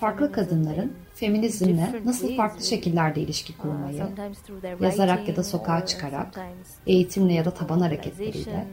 farklı 0.00 0.32
kadınların 0.32 0.82
in 0.82 0.92
feminizmle 1.14 1.92
nasıl 2.04 2.36
farklı 2.36 2.64
şekillerde 2.64 3.20
ilişki 3.20 3.52
Uh, 3.52 3.56
kurmayı, 3.56 4.04
through 4.46 4.60
their 4.62 4.80
yazarak 4.80 5.28
ya 5.28 5.36
da 5.36 5.42
sokağa 5.42 5.86
çıkarak, 5.86 6.40
eğitimle 6.86 7.32
ya 7.32 7.44
da 7.44 7.50
taban 7.50 7.80
hareketleriyle 7.80 8.66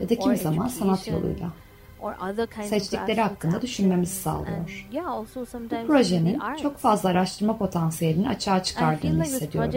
ya 0.00 0.08
da 0.08 0.18
kimi 0.18 0.36
zaman 0.36 0.68
sanat 0.68 1.08
yoluyla. 1.08 1.52
Seçtikleri 2.68 3.20
hakkında 3.20 3.62
düşünmemizi 3.62 4.14
sağlıyor. 4.14 4.86
Bu 5.82 5.86
projenin 5.86 6.38
çok 6.62 6.76
fazla 6.78 7.08
araştırma 7.08 7.58
potansiyelini 7.58 8.28
açığa 8.28 8.62
çıkardığını 8.62 9.24
hissediyorum. 9.24 9.70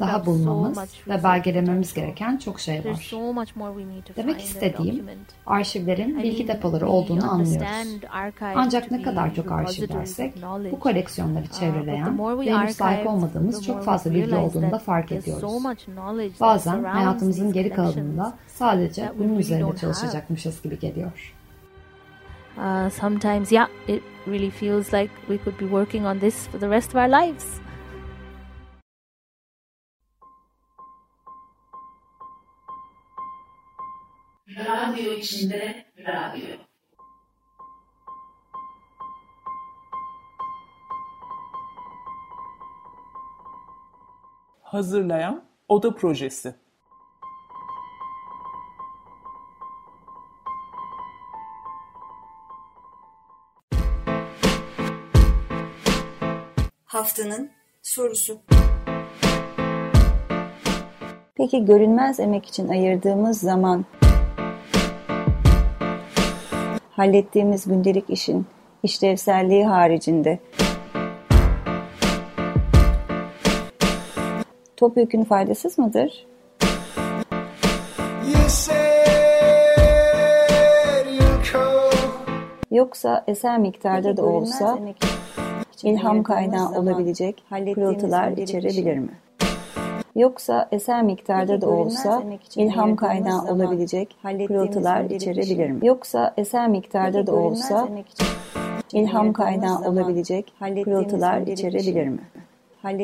Daha 0.00 0.26
bulmamız 0.26 0.78
ve 1.08 1.24
belgelememiz 1.24 1.94
gereken 1.94 2.36
çok 2.36 2.60
şey 2.60 2.78
var. 2.84 3.10
Demek 4.16 4.40
istediğim, 4.40 5.06
arşivlerin 5.46 6.22
bilgi 6.22 6.48
depoları 6.48 6.88
olduğunu 6.88 7.30
anlıyoruz. 7.30 7.66
Ancak 8.54 8.90
ne 8.90 9.02
kadar 9.02 9.34
çok 9.34 9.52
arşivlersek, 9.52 10.34
bu 10.72 10.80
koleksiyonları 10.80 11.46
çevreleyen 11.48 12.18
ve 12.18 12.52
henüz 12.62 12.76
sahip 12.76 13.06
olmadığımız 13.06 13.64
çok 13.66 13.84
fazla 13.84 14.10
bilgi 14.10 14.34
olduğunu 14.36 14.70
da 14.70 14.78
fark 14.78 15.12
ediyoruz. 15.12 15.42
Bazen 16.40 16.84
hayatımızın 16.84 17.52
geri 17.52 17.70
kalanında 17.70 18.36
sadece 18.48 19.12
bunun 19.18 19.38
üzerinde 19.38 19.64
çalışacakmışız 19.80 20.62
gibi 20.62 20.78
geliyor. 20.78 21.34
Uh, 22.58 22.90
sometimes, 22.90 23.52
yeah, 23.52 23.68
it 23.86 24.02
really 24.26 24.50
feels 24.50 24.92
like 24.92 25.10
we 25.28 25.38
could 25.38 25.56
be 25.56 25.64
working 25.64 26.04
on 26.04 26.18
this 26.18 26.48
for 26.48 26.58
the 26.58 26.68
rest 26.68 26.90
of 26.90 26.96
our 26.96 27.08
lives. 27.08 27.60
Radyo 34.48 35.12
içinde 35.12 35.86
radyo. 35.98 36.56
Hazırlayan 44.62 45.44
Oda 45.68 45.94
Projesi 45.94 46.54
Haftanın 56.88 57.50
sorusu. 57.82 58.40
Peki 61.34 61.64
görünmez 61.64 62.20
emek 62.20 62.46
için 62.46 62.68
ayırdığımız 62.68 63.40
zaman 63.40 63.84
hallettiğimiz 66.90 67.68
gündelik 67.68 68.10
işin 68.10 68.46
işlevselliği 68.82 69.66
haricinde 69.66 70.38
topyekün 74.76 75.24
faydasız 75.24 75.78
mıdır? 75.78 76.26
Yoksa 82.70 83.24
eser 83.26 83.58
miktarda 83.58 84.16
da 84.16 84.22
olsa 84.22 84.78
ilham 85.82 86.22
kaynağı 86.22 86.68
olabilecek 86.80 87.42
pırıltılar 87.74 88.30
içerebilir 88.32 88.98
mi? 88.98 89.08
Yoksa 90.16 90.68
eser 90.72 91.02
miktarda 91.02 91.60
da 91.60 91.66
olsa 91.70 92.22
ilham 92.56 92.96
kaynağı 92.96 93.42
olabilecek 93.54 94.16
pırıltılar 94.48 95.04
içerebilir 95.04 95.70
mi? 95.70 95.86
Yoksa 95.86 96.34
eser 96.36 96.68
miktarda 96.68 97.26
da 97.26 97.32
olsa 97.34 97.88
ilham 98.92 99.32
kaynağı 99.32 99.78
olabilecek 99.78 100.52
pırıltılar 100.84 101.40
içerebilir 101.40 102.08
mi? 102.08 102.18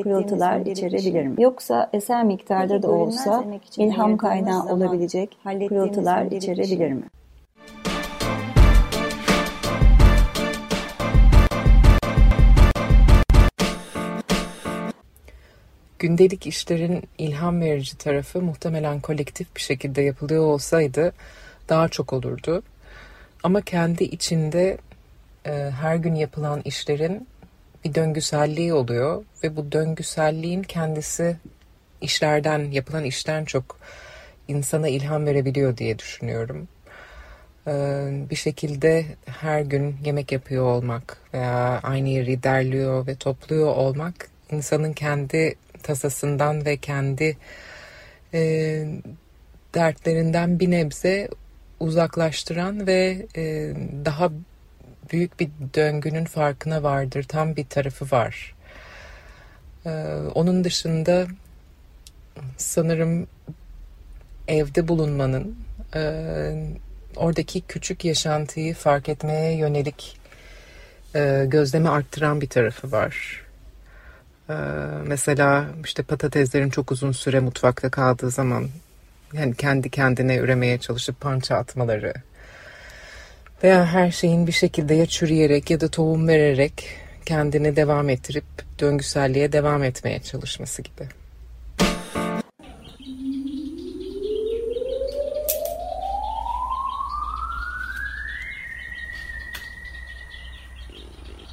Pırıltılar 0.02 0.60
içerebilir 0.60 1.26
mi? 1.26 1.34
Yoksa 1.42 1.90
eser 1.92 2.24
miktarda 2.24 2.82
da 2.82 2.90
olsa 2.90 3.44
ilham 3.78 4.16
kaynağı 4.16 4.62
olabilecek 4.74 5.38
pırıltılar 5.68 6.22
içerebilir 6.24 6.92
mi? 6.92 7.02
Gündelik 16.04 16.46
işlerin 16.46 17.02
ilham 17.18 17.60
verici 17.60 17.98
tarafı 17.98 18.40
muhtemelen 18.42 19.00
kolektif 19.00 19.56
bir 19.56 19.60
şekilde 19.60 20.02
yapılıyor 20.02 20.44
olsaydı 20.44 21.12
daha 21.68 21.88
çok 21.88 22.12
olurdu. 22.12 22.62
Ama 23.42 23.60
kendi 23.60 24.04
içinde 24.04 24.78
e, 25.46 25.52
her 25.80 25.96
gün 25.96 26.14
yapılan 26.14 26.62
işlerin 26.64 27.28
bir 27.84 27.94
döngüselliği 27.94 28.74
oluyor 28.74 29.24
ve 29.42 29.56
bu 29.56 29.72
döngüselliğin 29.72 30.62
kendisi 30.62 31.36
işlerden, 32.00 32.70
yapılan 32.70 33.04
işten 33.04 33.44
çok 33.44 33.78
insana 34.48 34.88
ilham 34.88 35.26
verebiliyor 35.26 35.76
diye 35.76 35.98
düşünüyorum. 35.98 36.68
Ee, 37.66 38.08
bir 38.30 38.36
şekilde 38.36 39.06
her 39.26 39.60
gün 39.60 39.96
yemek 40.04 40.32
yapıyor 40.32 40.64
olmak 40.64 41.18
veya 41.34 41.80
aynı 41.82 42.08
yeri 42.08 42.42
derliyor 42.42 43.06
ve 43.06 43.14
topluyor 43.14 43.76
olmak 43.76 44.28
insanın 44.50 44.92
kendi 44.92 45.54
tasasından 45.84 46.64
ve 46.64 46.76
kendi 46.76 47.36
e, 48.34 48.40
dertlerinden 49.74 50.60
bir 50.60 50.70
nebze 50.70 51.28
uzaklaştıran 51.80 52.86
ve 52.86 53.26
e, 53.36 53.72
daha 54.04 54.30
büyük 55.12 55.40
bir 55.40 55.48
döngünün 55.74 56.24
farkına 56.24 56.82
vardır. 56.82 57.22
Tam 57.22 57.56
bir 57.56 57.66
tarafı 57.66 58.16
var. 58.16 58.54
E, 59.86 59.90
onun 60.34 60.64
dışında 60.64 61.26
sanırım 62.56 63.26
evde 64.48 64.88
bulunmanın 64.88 65.56
e, 65.94 66.02
oradaki 67.16 67.60
küçük 67.60 68.04
yaşantıyı 68.04 68.74
fark 68.74 69.08
etmeye 69.08 69.56
yönelik 69.56 70.20
e, 71.14 71.44
gözlemi 71.48 71.88
arttıran 71.88 72.40
bir 72.40 72.48
tarafı 72.48 72.92
var. 72.92 73.43
Ee, 74.50 74.54
mesela 75.06 75.66
işte 75.84 76.02
patateslerin 76.02 76.70
çok 76.70 76.92
uzun 76.92 77.12
süre 77.12 77.40
mutfakta 77.40 77.90
kaldığı 77.90 78.30
zaman 78.30 78.68
yani 79.32 79.54
kendi 79.54 79.90
kendine 79.90 80.36
üremeye 80.36 80.78
çalışıp 80.78 81.20
pança 81.20 81.56
atmaları 81.56 82.14
veya 83.64 83.86
her 83.86 84.10
şeyin 84.10 84.46
bir 84.46 84.52
şekilde 84.52 84.94
ya 84.94 85.06
çürüyerek 85.06 85.70
ya 85.70 85.80
da 85.80 85.88
tohum 85.88 86.28
vererek 86.28 86.86
kendini 87.26 87.76
devam 87.76 88.08
ettirip 88.08 88.44
döngüselliğe 88.80 89.52
devam 89.52 89.84
etmeye 89.84 90.22
çalışması 90.22 90.82
gibi. 90.82 91.08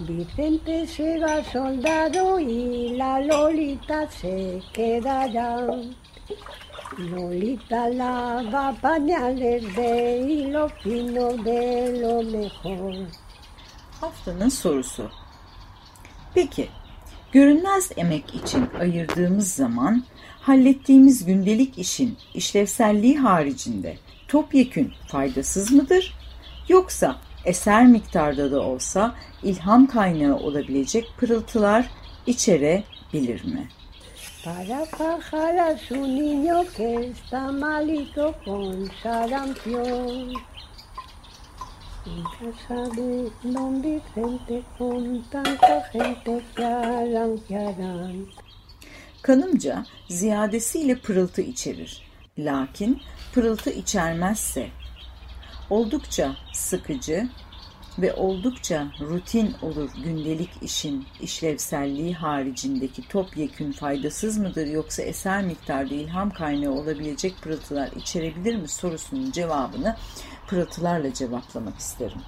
Vicente 0.08 0.88
se 0.88 1.20
va 1.20 1.44
soldado 1.44 2.40
y 2.40 2.96
la 2.98 3.20
Lolita 3.20 4.10
se 4.10 4.60
quedará. 4.74 5.68
Lolita 6.98 7.88
lava 7.90 8.74
pañales 8.82 9.76
de 9.76 10.18
hilo 10.28 10.70
fino 10.82 11.38
de 11.44 12.00
lo 12.02 12.24
mejor. 12.24 13.08
Haftanın 14.02 14.50
sorusu. 14.50 15.12
Peki, 16.34 16.70
görünmez 17.32 17.92
emek 17.98 18.36
için 18.36 18.70
ayırdığımız 18.80 19.54
zaman 19.54 20.04
hallettiğimiz 20.42 21.26
gündelik 21.26 21.78
işin 21.78 22.18
işlevselliği 22.34 23.18
haricinde 23.20 23.98
topyekün 24.28 24.94
faydasız 25.08 25.72
mıdır? 25.72 26.14
Yoksa 26.70 27.22
eser 27.46 27.88
miktarda 27.88 28.52
da 28.52 28.60
olsa 28.60 29.16
ilham 29.44 29.88
kaynağı 29.88 30.36
olabilecek 30.36 31.06
pırıltılar 31.18 31.90
içerebilir 32.28 33.44
mi? 33.44 33.68
Para 34.44 34.88
bajar 35.00 35.56
a 35.56 35.78
su 35.78 35.96
niño 35.96 36.66
que 36.76 36.90
está 37.12 37.52
malito 37.52 38.34
con 38.46 38.90
sarampión. 39.04 40.34
En 42.06 42.24
casa 42.38 42.90
de 42.98 43.30
don 43.44 43.84
Vicente 43.84 44.64
con 44.78 45.24
tanta 45.32 45.82
gente 45.94 46.42
que 46.56 46.66
harán, 46.66 47.38
que 47.48 47.56
harán. 47.56 48.26
Kanımca 49.22 49.86
ziyadesiyle 50.10 50.96
pırıltı 50.96 51.42
içerir. 51.42 52.02
Lakin 52.38 53.02
pırıltı 53.34 53.70
içermezse 53.70 54.70
oldukça 55.72 56.36
sıkıcı 56.54 57.28
ve 58.00 58.14
oldukça 58.14 58.88
rutin 59.00 59.56
olur 59.62 59.90
gündelik 60.04 60.50
işin 60.62 61.06
işlevselliği 61.22 62.14
haricindeki 62.14 63.08
topyekün 63.08 63.72
faydasız 63.72 64.38
mıdır 64.38 64.68
yoksa 64.68 65.04
eser 65.04 65.44
miktarda 65.44 65.94
ilham 65.94 66.30
kaynağı 66.30 66.72
olabilecek 66.72 67.42
pırıltılar 67.42 67.90
içerebilir 67.92 68.56
mi 68.56 68.68
sorusunun 68.68 69.32
cevabını 69.32 69.96
pırıltılarla 70.48 71.14
cevaplamak 71.14 71.78
isterim. 71.78 72.22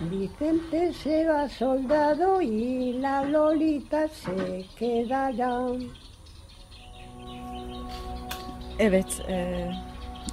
Vicente 0.00 0.92
se 0.92 1.28
va 1.28 1.48
soldado 1.48 2.40
y 2.40 3.02
la 3.02 3.32
Lolita 3.32 4.08
se 4.08 4.64
quedará. 4.78 5.80
Evet, 8.78 9.20
e, 9.28 9.68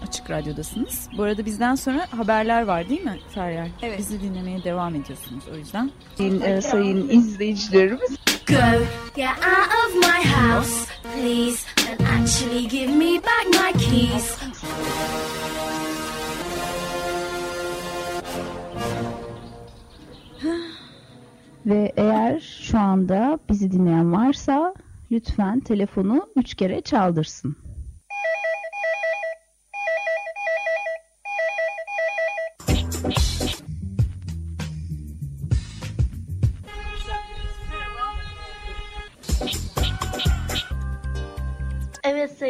Açık 0.08 0.30
Radyo'dasınız. 0.30 1.10
Bu 1.18 1.24
arada 1.24 1.46
bizden 1.46 1.76
sonra 1.76 2.08
haberler 2.12 2.62
var 2.62 2.90
değil 2.90 3.04
mi 3.04 3.20
Feryal? 3.30 3.68
Evet. 3.82 4.00
Bizi 4.00 4.22
dinlemeye 4.22 4.64
devam 4.64 4.96
ediyorsunuz 4.96 5.44
o 5.54 5.58
yüzden. 5.58 5.92
Sayın, 6.18 6.42
e, 6.42 6.62
sayın 6.62 7.10
izleyicilerimiz. 7.10 8.10
Go, 8.48 8.56
get 9.16 9.30
out 9.30 9.70
of 9.86 9.96
my 9.96 10.24
house, 10.30 10.88
please, 11.02 11.66
and 11.90 12.00
actually 12.22 12.68
give 12.68 12.92
me 12.92 13.22
back 13.24 13.48
my 13.48 13.72
keys. 13.80 14.38
Ve 21.66 21.94
eğer 21.98 22.40
şu 22.40 22.80
anda 22.80 23.40
bizi 23.50 23.72
dinleyen 23.72 24.14
varsa 24.14 24.74
lütfen 25.12 25.60
telefonu 25.60 26.28
üç 26.36 26.56
kere 26.56 26.82
çaldırsın. 26.82 27.56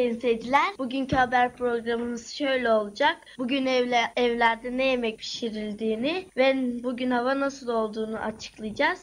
Sayın 0.05 0.19
seyirciler, 0.19 0.77
bugünkü 0.79 1.15
haber 1.15 1.55
programımız 1.55 2.29
şöyle 2.29 2.71
olacak. 2.71 3.17
Bugün 3.37 3.65
evle, 3.65 3.99
evlerde 4.15 4.77
ne 4.77 4.85
yemek 4.85 5.19
pişirildiğini 5.19 6.25
ve 6.37 6.55
bugün 6.83 7.11
hava 7.11 7.39
nasıl 7.39 7.67
olduğunu 7.67 8.17
açıklayacağız. 8.17 9.01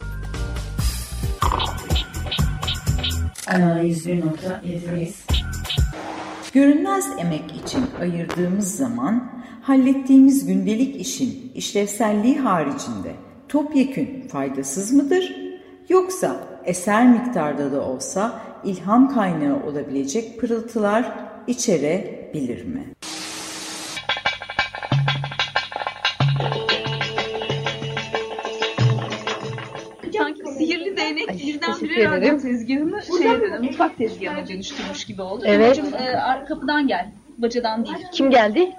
Analiz 3.47 4.07
1.7'deyiz. 4.07 5.15
Görünmez 6.53 7.07
emek 7.19 7.53
için 7.65 7.85
ayırdığımız 8.01 8.77
zaman 8.77 9.33
hallettiğimiz 9.63 10.47
gündelik 10.47 11.01
işin 11.01 11.53
işlevselliği 11.55 12.39
haricinde 12.39 13.13
topyekün 13.49 14.29
faydasız 14.29 14.93
mıdır? 14.93 15.37
Yoksa 15.89 16.37
eser 16.65 17.09
miktarda 17.09 17.73
da 17.73 17.81
olsa 17.81 18.52
ilham 18.65 19.15
kaynağı 19.15 19.63
olabilecek 19.67 20.41
pırıltılar 20.41 21.13
içerebilir 21.47 22.65
mi? 22.65 22.85
Teşekkür 31.67 31.97
ederim. 31.97 32.39
tezgahını 32.41 33.03
şey, 33.03 33.59
mutfak 33.63 33.99
tezgahına 33.99 34.49
dönüştürmüş 34.49 35.05
gibi 35.05 35.23
oldu. 35.23 35.45
Evet. 35.47 35.79
Babacığım, 35.79 35.95
e, 35.95 36.17
arka 36.17 36.47
kapıdan 36.47 36.87
gel. 36.87 37.13
Bacadan 37.39 37.85
değil. 37.85 37.97
Kim 38.13 38.31
geldi? 38.31 38.73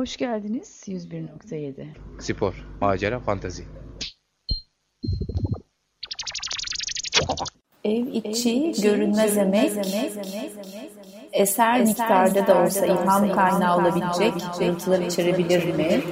Hoş 0.00 0.16
geldiniz 0.16 0.82
101.7. 0.86 1.86
Spor, 2.20 2.66
macera, 2.80 3.20
fantazi. 3.20 3.64
Ev 7.84 8.06
içi 8.06 8.72
görünmez 8.82 9.36
emek, 9.36 9.72
eser 11.32 11.80
miktarda 11.80 12.46
da 12.46 12.62
olsa 12.62 12.86
ilham 12.86 13.32
kaynağı 13.32 13.78
olabilecek 13.78 14.34
pırıltılar 14.58 15.00
içerebilir 15.00 15.74
mi? 15.74 16.02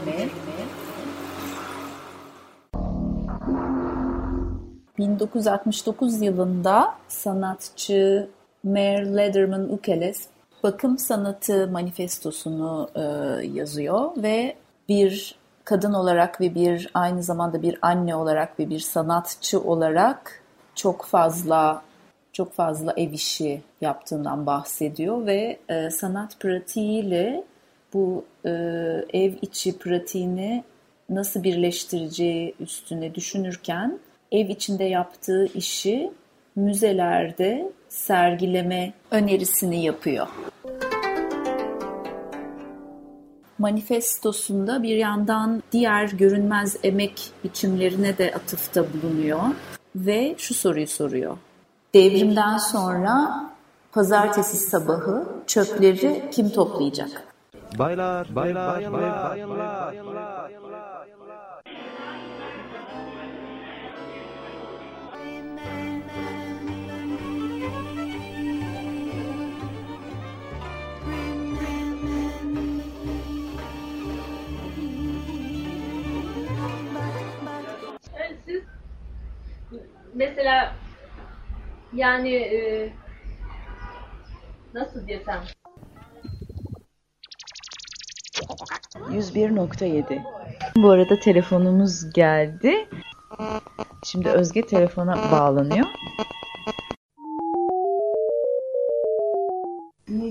...1969 4.98 6.24
yılında 6.24 6.94
sanatçı 7.08 8.30
Mare 8.64 9.16
Lederman 9.16 9.72
Ukeles 9.72 10.28
bakım 10.62 10.98
sanatı 10.98 11.68
manifestosunu 11.68 12.88
e, 12.94 13.00
yazıyor 13.46 14.10
ve 14.16 14.56
bir 14.88 15.34
kadın 15.64 15.92
olarak 15.92 16.40
ve 16.40 16.54
bir 16.54 16.90
aynı 16.94 17.22
zamanda 17.22 17.62
bir 17.62 17.78
anne 17.82 18.16
olarak 18.16 18.60
ve 18.60 18.70
bir 18.70 18.80
sanatçı 18.80 19.60
olarak 19.60 20.42
çok 20.74 21.04
fazla 21.04 21.82
çok 22.32 22.52
fazla 22.52 22.94
ev 22.96 23.12
işi 23.12 23.62
yaptığından 23.80 24.46
bahsediyor 24.46 25.26
ve 25.26 25.58
e, 25.68 25.90
sanat 25.90 26.40
pratiğiyle 26.40 27.44
bu 27.94 28.24
e, 28.44 28.50
ev 29.12 29.32
içi 29.42 29.78
pratiğini 29.78 30.64
nasıl 31.08 31.42
birleştireceği 31.42 32.54
üstüne 32.60 33.14
düşünürken 33.14 33.98
ev 34.32 34.48
içinde 34.48 34.84
yaptığı 34.84 35.46
işi 35.46 36.12
müzelerde 36.58 37.72
sergileme 37.88 38.92
önerisini 39.10 39.84
yapıyor. 39.84 40.26
Manifestosunda 43.58 44.82
bir 44.82 44.96
yandan 44.96 45.62
diğer 45.72 46.08
görünmez 46.08 46.76
emek 46.82 47.30
biçimlerine 47.44 48.18
de 48.18 48.34
atıfta 48.34 48.84
bulunuyor 48.92 49.40
ve 49.96 50.34
şu 50.38 50.54
soruyu 50.54 50.86
soruyor. 50.86 51.36
Devrimden 51.94 52.58
sonra 52.58 53.44
pazartesi 53.92 54.56
sabahı 54.56 55.28
çöpleri 55.46 56.22
kim 56.32 56.50
toplayacak? 56.50 57.24
Baylar, 57.78 58.34
baylar, 58.34 58.92
baylar, 58.92 59.48
baylar. 59.50 59.92
Yani 59.92 60.67
mesela 80.14 80.74
yani 81.92 82.34
e, 82.34 82.92
nasıl 84.74 85.08
desem 85.08 85.40
101.7. 89.10 90.22
Bu 90.76 90.90
arada 90.90 91.20
telefonumuz 91.20 92.12
geldi. 92.12 92.88
Şimdi 94.04 94.28
Özge 94.28 94.66
telefona 94.66 95.32
bağlanıyor. 95.32 95.86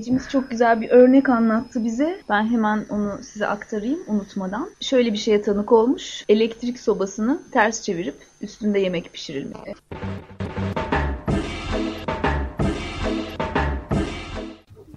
Dinleyicimiz 0.08 0.32
çok 0.32 0.52
güzel 0.52 0.82
bir 0.82 0.90
örnek 0.90 1.30
anlattı 1.30 1.84
bize. 1.84 2.20
Ben 2.30 2.44
hemen 2.44 2.86
onu 2.90 3.24
size 3.24 3.48
aktarayım 3.48 4.00
unutmadan. 4.08 4.70
Şöyle 4.82 5.14
bir 5.14 5.18
şeye 5.18 5.42
tanık 5.42 5.72
olmuş. 5.72 6.26
Elektrik 6.30 6.80
sobasını 6.80 7.40
ters 7.52 7.82
çevirip 7.82 8.16
üstünde 8.42 8.80
yemek 8.80 9.14
pişirilmeye. 9.14 9.74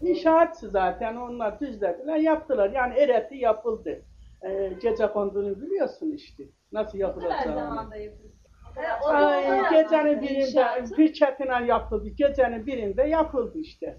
İnşaatçı 0.02 0.68
zaten 0.68 1.16
onlar 1.16 1.60
düzlediler, 1.60 2.16
yaptılar. 2.16 2.70
Yani 2.70 2.94
eretti 2.94 3.36
yapıldı. 3.36 4.02
Ee, 4.42 4.72
gece 4.82 5.06
konduğunu 5.06 5.60
biliyorsun 5.60 6.12
işte. 6.12 6.42
Nasıl 6.72 6.98
yapılacağını. 6.98 7.90
Ay, 9.04 9.70
gecenin 9.70 10.22
birinde 10.22 10.66
bir 10.98 11.12
çetine 11.12 11.66
yapıldı. 11.66 12.08
Gecenin 12.08 12.66
birinde 12.66 13.02
yapıldı 13.02 13.58
işte. 13.58 13.98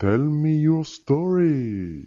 Tell 0.00 0.18
me 0.18 0.50
your 0.62 0.84
story. 0.84 2.06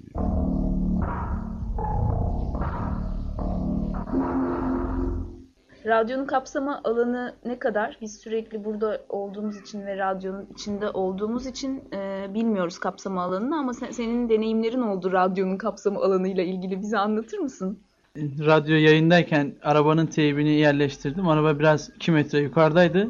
Radyonun 5.86 6.26
kapsama 6.26 6.82
alanı 6.84 7.36
ne 7.46 7.60
kadar? 7.60 7.98
Biz 8.02 8.16
sürekli 8.20 8.66
burada 8.66 9.02
olduğumuz 9.10 9.58
için 9.62 9.86
ve 9.86 9.98
radyonun 9.98 10.46
içinde 10.54 10.90
olduğumuz 10.90 11.46
için 11.46 11.84
e, 11.94 12.28
bilmiyoruz 12.34 12.80
kapsama 12.80 13.22
alanını 13.24 13.58
ama 13.60 13.74
sen- 13.74 13.92
senin 13.92 14.30
deneyimlerin 14.30 14.82
oldu 14.82 15.12
radyonun 15.12 15.58
kapsama 15.58 16.02
alanıyla 16.02 16.44
ilgili 16.44 16.82
bize 16.82 16.98
anlatır 16.98 17.38
mısın? 17.40 17.80
radyo 18.18 18.76
yayındayken 18.76 19.56
arabanın 19.64 20.06
teybini 20.06 20.50
yerleştirdim. 20.52 21.28
Araba 21.28 21.60
biraz 21.60 21.90
2 21.96 22.12
metre 22.12 22.40
yukarıdaydı. 22.40 23.08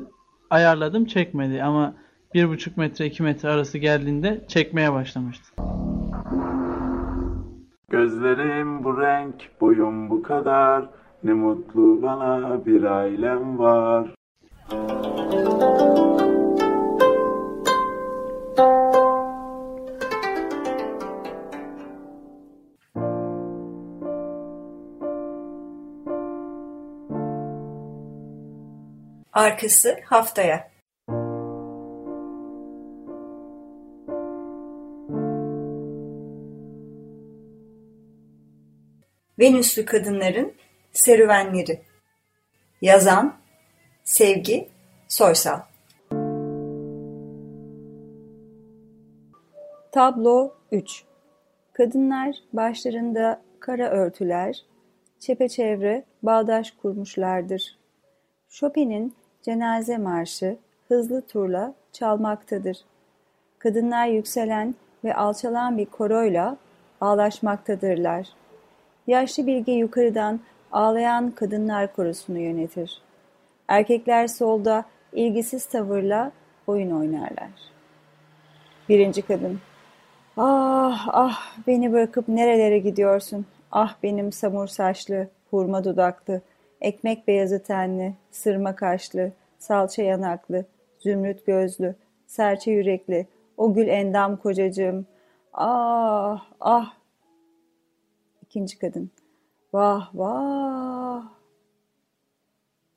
ayarladım 0.49 1.05
çekmedi 1.05 1.63
ama 1.63 1.93
bir 2.33 2.49
buçuk 2.49 2.77
metre 2.77 3.05
iki 3.05 3.23
metre 3.23 3.49
arası 3.49 3.77
geldiğinde 3.77 4.41
çekmeye 4.47 4.93
başlamıştı. 4.93 5.45
Gözlerim 7.89 8.83
bu 8.83 9.01
renk, 9.01 9.61
boyum 9.61 10.09
bu 10.09 10.23
kadar. 10.23 10.89
Ne 11.23 11.33
mutlu 11.33 12.01
bana 12.01 12.65
bir 12.65 12.83
ailem 12.83 13.59
var. 13.59 14.07
Arkası 29.33 29.95
haftaya. 30.05 30.72
Venüslü 39.39 39.85
kadınların 39.85 40.53
serüvenleri. 40.91 41.81
Yazan 42.81 43.35
Sevgi 44.03 44.69
Soysal. 45.07 45.59
Tablo 49.91 50.53
3 50.71 51.03
Kadınlar 51.73 52.35
başlarında 52.53 53.41
kara 53.59 53.89
örtüler, 53.89 54.65
çepeçevre 55.19 56.03
bağdaş 56.23 56.71
kurmuşlardır. 56.71 57.77
Chopin'in 58.49 59.15
cenaze 59.41 59.97
marşı 59.97 60.57
hızlı 60.87 61.21
turla 61.21 61.73
çalmaktadır. 61.91 62.77
Kadınlar 63.59 64.07
yükselen 64.07 64.75
ve 65.03 65.15
alçalan 65.15 65.77
bir 65.77 65.85
koroyla 65.85 66.57
ağlaşmaktadırlar. 67.01 68.42
Yaşlı 69.07 69.47
bilge 69.47 69.71
yukarıdan 69.71 70.39
ağlayan 70.71 71.31
kadınlar 71.31 71.95
korusunu 71.95 72.39
yönetir. 72.39 73.01
Erkekler 73.67 74.27
solda 74.27 74.85
ilgisiz 75.13 75.65
tavırla 75.65 76.31
oyun 76.67 76.91
oynarlar. 76.91 77.49
Birinci 78.89 79.21
kadın. 79.21 79.59
Ah 80.37 81.07
ah 81.07 81.57
beni 81.67 81.93
bırakıp 81.93 82.27
nerelere 82.27 82.79
gidiyorsun? 82.79 83.45
Ah 83.71 83.95
benim 84.03 84.31
samur 84.31 84.67
saçlı, 84.67 85.27
hurma 85.51 85.83
dudaklı, 85.83 86.41
ekmek 86.81 87.27
beyazı 87.27 87.63
tenli, 87.63 88.13
sırma 88.31 88.75
kaşlı, 88.75 89.31
salça 89.57 90.01
yanaklı, 90.01 90.65
zümrüt 90.99 91.45
gözlü, 91.45 91.95
serçe 92.27 92.71
yürekli, 92.71 93.27
o 93.57 93.73
gül 93.73 93.87
endam 93.87 94.37
kocacığım. 94.37 95.05
Ah 95.53 96.45
ah. 96.59 96.93
İkinci 98.53 98.79
kadın. 98.79 99.11
Vah 99.73 100.09
vah. 100.13 101.23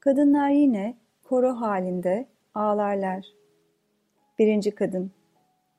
Kadınlar 0.00 0.50
yine 0.50 0.96
koro 1.24 1.60
halinde 1.60 2.26
ağlarlar. 2.54 3.26
Birinci 4.38 4.70
kadın. 4.70 5.10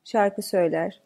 Şarkı 0.04 0.42
söyler. 0.42 1.00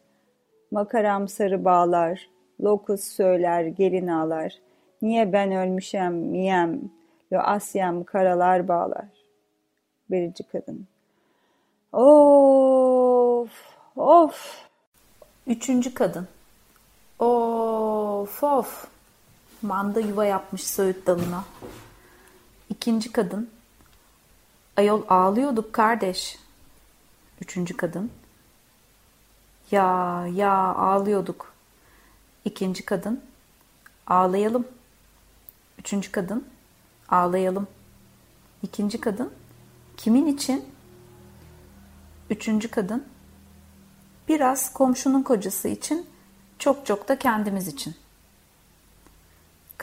Makaram 0.71 1.27
sarı 1.27 1.65
bağlar. 1.65 2.29
Lokus 2.61 3.03
söyler 3.03 3.65
gelin 3.65 4.07
ağlar. 4.07 4.59
Niye 5.01 5.33
ben 5.33 5.51
ölmüşem 5.51 6.13
miyem. 6.13 6.81
Lo 7.33 7.39
asyam 7.39 8.03
karalar 8.03 8.67
bağlar. 8.67 9.07
Birinci 10.11 10.43
kadın. 10.43 10.87
Of 11.91 13.51
of. 13.95 14.67
Üçüncü 15.47 15.93
kadın. 15.93 16.27
Of 17.19 18.02
of. 18.43 18.87
Manda 19.61 19.99
yuva 19.99 20.25
yapmış 20.25 20.63
söğüt 20.63 21.07
dalına. 21.07 21.43
İkinci 22.69 23.11
kadın. 23.11 23.49
Ayol 24.77 25.01
ağlıyorduk 25.09 25.73
kardeş. 25.73 26.39
Üçüncü 27.41 27.77
kadın. 27.77 28.11
Ya 29.71 29.83
ya 30.33 30.53
ağlıyorduk. 30.75 31.53
İkinci 32.45 32.85
kadın. 32.85 33.23
Ağlayalım. 34.07 34.67
Üçüncü 35.79 36.11
kadın. 36.11 36.47
Ağlayalım. 37.09 37.67
İkinci 38.63 39.01
kadın. 39.01 39.33
Kimin 39.97 40.27
için? 40.27 40.65
Üçüncü 42.29 42.71
kadın. 42.71 43.03
Biraz 44.27 44.73
komşunun 44.73 45.23
kocası 45.23 45.67
için, 45.67 46.07
çok 46.59 46.85
çok 46.85 47.07
da 47.07 47.19
kendimiz 47.19 47.67
için. 47.67 47.95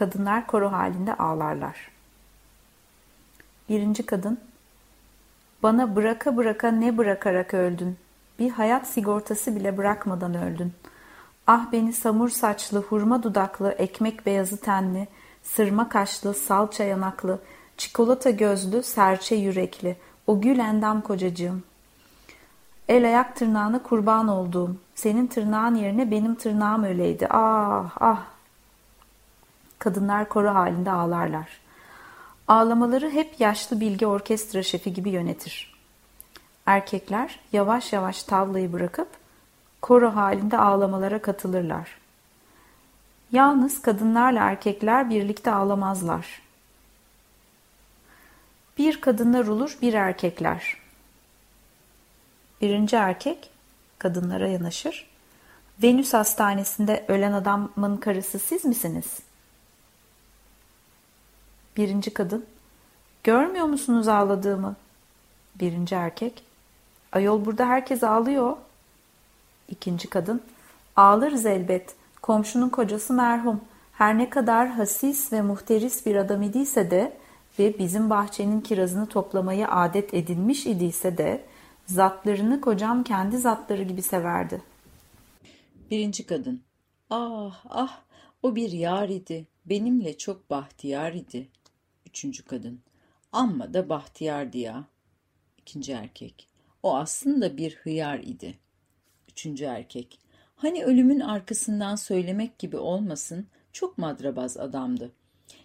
Kadınlar 0.01 0.46
koro 0.46 0.72
halinde 0.72 1.14
ağlarlar. 1.14 1.90
Birinci 3.68 4.07
kadın. 4.07 4.38
Bana 5.62 5.96
bıraka 5.96 6.36
bıraka 6.36 6.68
ne 6.70 6.98
bırakarak 6.98 7.55
öldün. 7.55 7.96
Bir 8.38 8.51
hayat 8.51 8.86
sigortası 8.86 9.57
bile 9.57 9.76
bırakmadan 9.76 10.34
öldün. 10.34 10.72
Ah 11.46 11.72
beni 11.72 11.92
samur 11.92 12.28
saçlı, 12.28 12.82
hurma 12.82 13.22
dudaklı, 13.22 13.72
ekmek 13.72 14.26
beyazı 14.26 14.57
tenli, 14.57 15.09
sırma 15.42 15.88
kaşlı, 15.88 16.34
salça 16.34 16.84
yanaklı, 16.84 17.38
çikolata 17.76 18.30
gözlü, 18.30 18.82
serçe 18.82 19.34
yürekli, 19.34 19.96
o 20.26 20.40
gül 20.40 20.59
endam 20.59 21.01
kocacığım. 21.01 21.62
El 22.88 23.05
ayak 23.05 23.36
tırnağına 23.36 23.82
kurban 23.82 24.28
olduğum, 24.28 24.76
senin 24.94 25.26
tırnağın 25.26 25.74
yerine 25.74 26.11
benim 26.11 26.34
tırnağım 26.34 26.84
öyleydi. 26.84 27.26
Ah 27.30 27.90
ah. 28.01 28.39
Kadınlar 29.81 30.28
koro 30.28 30.55
halinde 30.55 30.91
ağlarlar. 30.91 31.49
Ağlamaları 32.49 33.11
hep 33.11 33.41
yaşlı 33.41 33.81
bilgi 33.81 34.07
orkestra 34.07 34.62
şefi 34.62 34.93
gibi 34.93 35.11
yönetir. 35.11 35.74
Erkekler 36.66 37.41
yavaş 37.53 37.93
yavaş 37.93 38.22
tavlayı 38.22 38.72
bırakıp 38.72 39.09
koro 39.81 40.14
halinde 40.14 40.59
ağlamalara 40.59 41.22
katılırlar. 41.22 41.89
Yalnız 43.33 43.83
kadınlarla 43.83 44.41
erkekler 44.41 45.11
birlikte 45.11 45.53
ağlamazlar. 45.53 46.43
Bir 48.78 49.01
kadınlar 49.01 49.47
olur, 49.47 49.78
bir 49.83 49.95
erkekler. 49.95 50.76
Birinci 52.61 52.97
erkek 52.97 53.51
kadınlara 53.99 54.49
yanaşır. 54.49 55.11
Venüs 55.83 56.14
hastanesinde 56.14 57.05
ölen 57.09 57.33
adamın 57.33 57.97
karısı 57.97 58.39
siz 58.39 58.64
misiniz? 58.64 59.30
Birinci 61.77 62.14
kadın. 62.14 62.45
Görmüyor 63.25 63.66
musunuz 63.66 64.09
ağladığımı? 64.09 64.77
Birinci 65.61 65.95
erkek. 65.95 66.43
Ayol 67.12 67.45
burada 67.45 67.66
herkes 67.66 68.05
ağlıyor. 68.05 68.57
İkinci 69.68 70.11
kadın. 70.11 70.43
Ağlarız 70.97 71.47
elbet. 71.47 71.95
Komşunun 72.23 72.68
kocası 72.68 73.12
merhum. 73.12 73.61
Her 73.93 74.18
ne 74.18 74.31
kadar 74.31 74.68
hasis 74.68 75.33
ve 75.33 75.43
muhteris 75.43 76.07
bir 76.07 76.16
adam 76.16 76.43
idiyse 76.43 76.91
de 76.91 77.16
ve 77.59 77.79
bizim 77.79 78.11
bahçenin 78.11 78.61
kirazını 78.61 79.07
toplamayı 79.07 79.68
adet 79.68 80.14
edinmiş 80.14 80.66
idiyse 80.66 81.18
de 81.18 81.45
zatlarını 81.87 82.61
kocam 82.61 83.05
kendi 83.05 83.39
zatları 83.39 83.83
gibi 83.83 84.03
severdi. 84.03 84.62
Birinci 85.91 86.27
kadın. 86.27 86.62
Ah 87.11 87.64
ah 87.71 88.01
o 88.43 88.57
bir 88.57 88.73
yar 88.73 89.09
idi. 89.09 89.47
Benimle 89.66 90.18
çok 90.18 90.51
bahtiyar 90.51 91.12
idi. 91.12 91.49
Üçüncü 92.11 92.45
kadın. 92.45 92.81
Amma 93.33 93.75
da 93.75 93.89
bahtiyardı 93.89 94.59
ya. 94.59 94.85
İkinci 95.59 95.93
erkek. 95.93 96.49
O 96.83 96.97
aslında 96.97 97.57
bir 97.57 97.75
hıyar 97.75 98.19
idi. 98.19 98.59
Üçüncü 99.29 99.65
erkek. 99.65 100.19
Hani 100.57 100.85
ölümün 100.85 101.21
arkasından 101.21 101.97
söylemek 101.97 102.59
gibi 102.59 102.77
olmasın 102.77 103.47
çok 103.73 103.99
madrabaz 103.99 104.57
adamdı. 104.57 105.13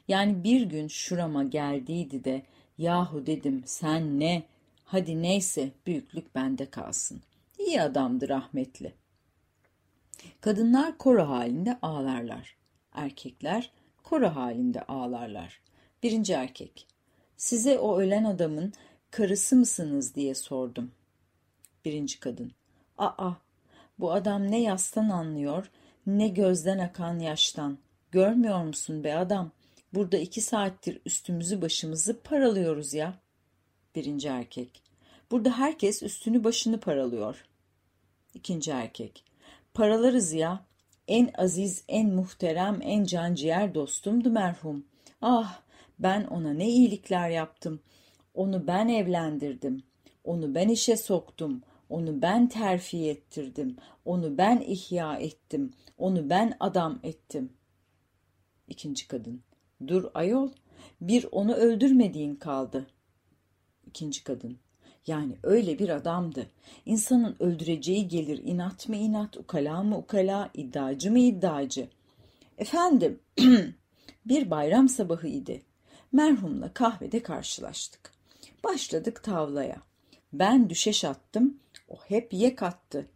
Yani 0.08 0.44
bir 0.44 0.62
gün 0.62 0.88
şurama 0.88 1.44
geldiydi 1.44 2.24
de 2.24 2.46
yahu 2.78 3.26
dedim 3.26 3.64
sen 3.66 4.20
ne? 4.20 4.44
Hadi 4.84 5.22
neyse 5.22 5.72
büyüklük 5.86 6.36
bende 6.36 6.70
kalsın. 6.70 7.22
İyi 7.60 7.82
adamdı 7.82 8.30
rahmetli. 8.30 8.94
Kadınlar 10.42 10.98
koro 10.98 11.30
halinde 11.30 11.78
ağlarlar. 11.82 12.58
Erkekler 12.92 13.72
koro 14.04 14.30
halinde 14.30 14.82
ağlarlar. 14.82 15.65
Birinci 16.06 16.34
erkek. 16.34 16.88
Size 17.38 17.80
o 17.80 18.00
ölen 18.00 18.24
adamın 18.24 18.74
karısı 19.12 19.56
mısınız 19.56 20.16
diye 20.16 20.36
sordum. 20.36 20.92
Birinci 21.86 22.20
kadın. 22.20 22.52
Aa, 22.98 23.32
bu 24.00 24.12
adam 24.12 24.52
ne 24.52 24.62
yastan 24.62 25.10
anlıyor, 25.10 25.72
ne 26.08 26.28
gözden 26.28 26.80
akan 26.80 27.20
yaştan. 27.20 27.78
Görmüyor 28.12 28.64
musun 28.64 29.04
be 29.04 29.16
adam? 29.16 29.52
Burada 29.94 30.18
iki 30.18 30.42
saattir 30.42 31.02
üstümüzü 31.06 31.62
başımızı 31.62 32.20
paralıyoruz 32.20 32.94
ya. 32.94 33.20
Birinci 33.96 34.28
erkek. 34.28 34.84
Burada 35.32 35.58
herkes 35.58 36.04
üstünü 36.04 36.44
başını 36.44 36.80
paralıyor. 36.80 37.46
İkinci 38.34 38.72
erkek. 38.72 39.24
Paralarız 39.74 40.34
ya. 40.34 40.66
En 41.08 41.32
aziz, 41.38 41.84
en 41.88 42.10
muhterem, 42.10 42.80
en 42.82 43.04
canciğer 43.04 43.76
dostumdu 43.76 44.30
merhum. 44.30 44.86
Ah, 45.22 45.65
ben 46.00 46.24
ona 46.24 46.54
ne 46.54 46.70
iyilikler 46.70 47.30
yaptım. 47.30 47.80
Onu 48.34 48.68
ben 48.68 48.88
evlendirdim. 48.88 49.84
Onu 50.24 50.56
ben 50.56 50.70
işe 50.70 50.98
soktum. 50.98 51.62
Onu 51.90 52.22
ben 52.22 52.48
terfi 52.48 53.10
ettirdim. 53.10 53.76
Onu 54.06 54.38
ben 54.38 54.62
ihya 54.62 55.16
ettim. 55.16 55.74
Onu 55.98 56.30
ben 56.30 56.54
adam 56.60 57.00
ettim. 57.04 57.54
İkinci 58.68 59.08
kadın. 59.08 59.42
Dur 59.88 60.04
ayol. 60.14 60.50
Bir 61.02 61.28
onu 61.32 61.54
öldürmediğin 61.54 62.36
kaldı. 62.36 62.88
İkinci 63.88 64.24
kadın. 64.24 64.58
Yani 65.08 65.36
öyle 65.44 65.80
bir 65.80 65.90
adamdı. 65.90 66.50
İnsanın 66.86 67.36
öldüreceği 67.40 68.08
gelir 68.08 68.42
inat 68.44 68.90
mı 68.90 68.96
inat, 68.96 69.38
ukala 69.38 69.84
mı 69.84 69.98
ukala, 69.98 70.50
iddiacı 70.54 71.12
mı 71.12 71.20
iddiacı. 71.20 71.88
Efendim, 72.58 73.20
bir 74.26 74.50
bayram 74.52 74.90
sabahı 74.90 75.28
idi. 75.28 75.62
Merhumla 76.16 76.74
kahvede 76.74 77.24
karşılaştık. 77.24 78.12
Başladık 78.64 79.24
tavlaya. 79.24 79.78
Ben 80.34 80.70
düşeş 80.70 81.06
attım, 81.06 81.60
o 81.88 81.98
hep 82.08 82.34
yek 82.34 82.64
attı. 82.64 83.08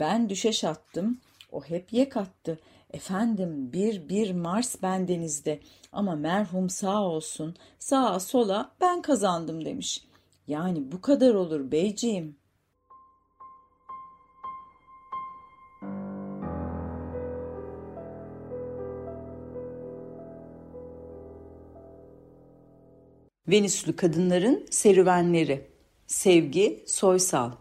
Ben 0.00 0.28
düşeş 0.28 0.64
attım, 0.64 1.20
o 1.52 1.64
hep 1.64 1.92
yek 1.92 2.16
attı. 2.16 2.60
Efendim 2.90 3.72
bir 3.72 4.08
bir 4.08 4.32
Mars 4.32 4.82
bendenizde 4.82 5.60
ama 5.92 6.16
merhum 6.16 6.70
sağ 6.70 7.02
olsun 7.02 7.56
sağa 7.78 8.20
sola 8.20 8.72
ben 8.80 9.02
kazandım 9.02 9.64
demiş. 9.64 10.04
Yani 10.46 10.92
bu 10.92 11.00
kadar 11.00 11.34
olur 11.34 11.72
beyciğim. 11.72 12.37
Venüslü 23.48 23.96
Kadınların 23.96 24.66
Serüvenleri. 24.70 25.66
Sevgi 26.06 26.84
Soysal. 26.86 27.52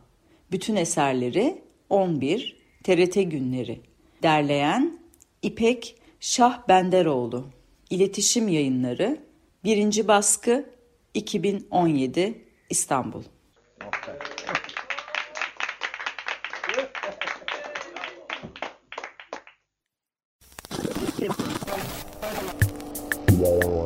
Bütün 0.51 0.75
eserleri 0.75 1.61
11 1.89 2.57
TRT 2.83 3.13
Günleri. 3.13 3.81
Derleyen 4.23 4.99
İpek 5.41 5.95
Şah 6.19 6.67
Benderoğlu 6.67 7.45
İletişim 7.89 8.47
Yayınları. 8.47 9.17
1. 9.63 10.07
Baskı 10.07 10.69
2017 11.13 12.45
İstanbul. 12.69 13.23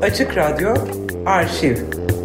Açık 0.01 0.37
Radyo 0.37 0.75
Arşiv 1.25 1.77
Düşten 1.77 2.20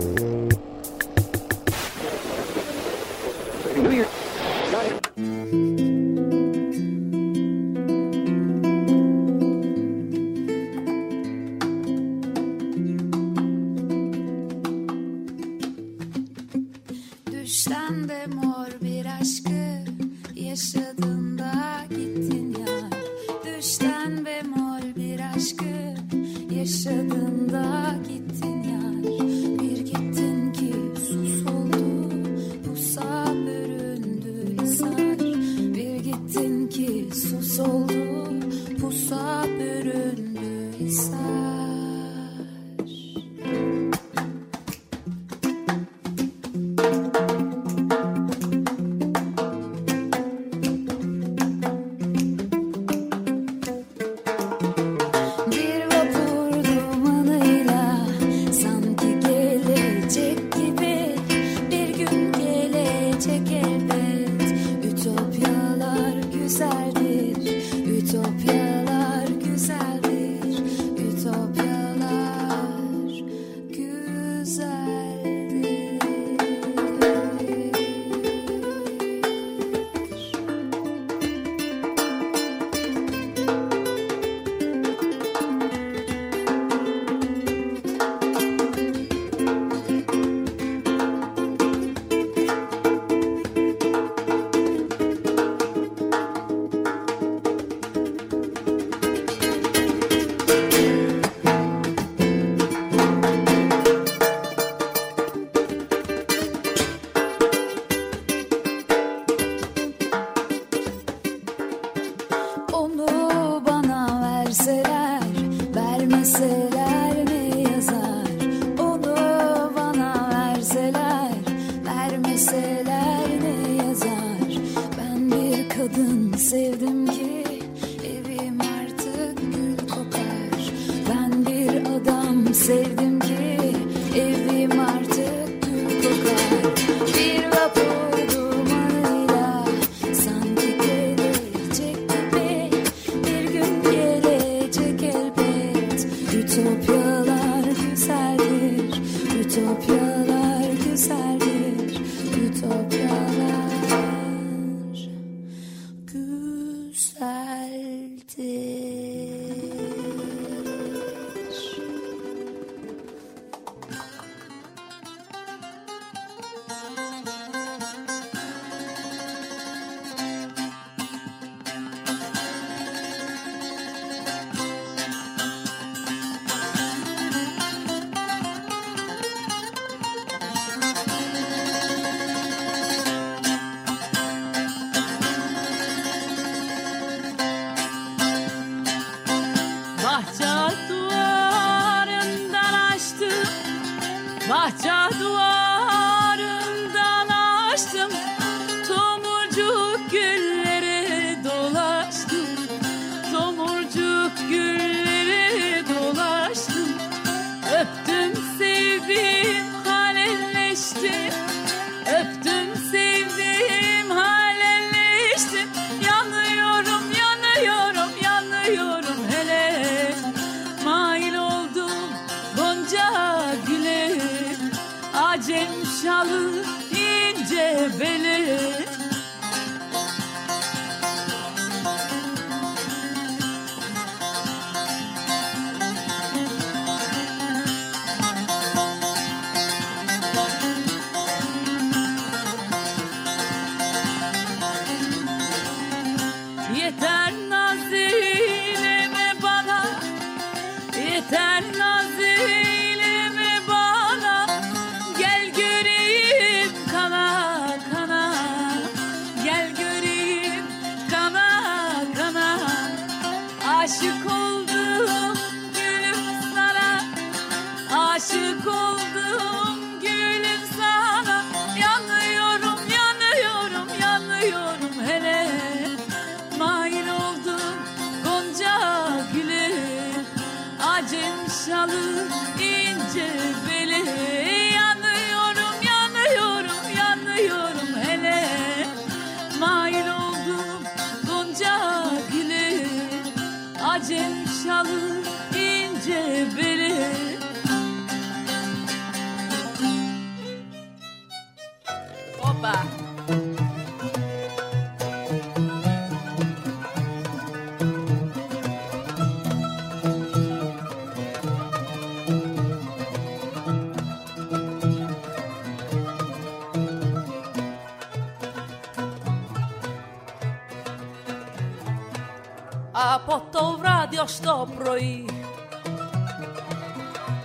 Από 323.15 323.43
το 323.53 323.77
βράδυ 323.81 324.19
ως 324.19 324.41
το 324.41 324.69
πρωί. 324.79 325.25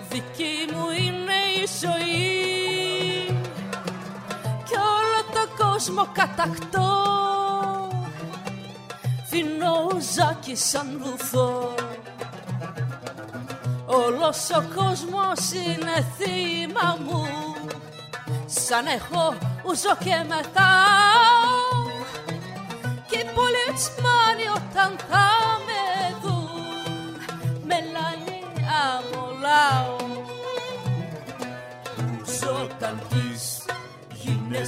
Δική 0.09 0.73
μου 0.73 0.85
είναι 0.89 1.39
η 1.61 1.67
ζωή. 1.81 3.25
Κι 4.65 4.75
όλο 4.75 5.21
το 5.33 5.63
κόσμο 5.63 6.07
κατακτώ. 6.13 6.89
Φινόζακι 9.25 10.55
σαν 10.55 11.01
βουθό. 11.03 11.73
Όλος 13.85 14.49
ο 14.49 14.63
κόσμος 14.75 15.51
είναι 15.51 16.05
θύμα 16.17 16.97
μου. 17.05 17.27
Σαν 18.45 18.85
έχω 18.85 19.33
ούζω 19.63 19.95
και 20.03 20.25
μεθάω 20.27 21.51
Και 23.09 23.17
οι 23.17 23.29
πολιτσμάνοι 23.35 24.47
όταν 24.55 24.95
θα 25.09 25.30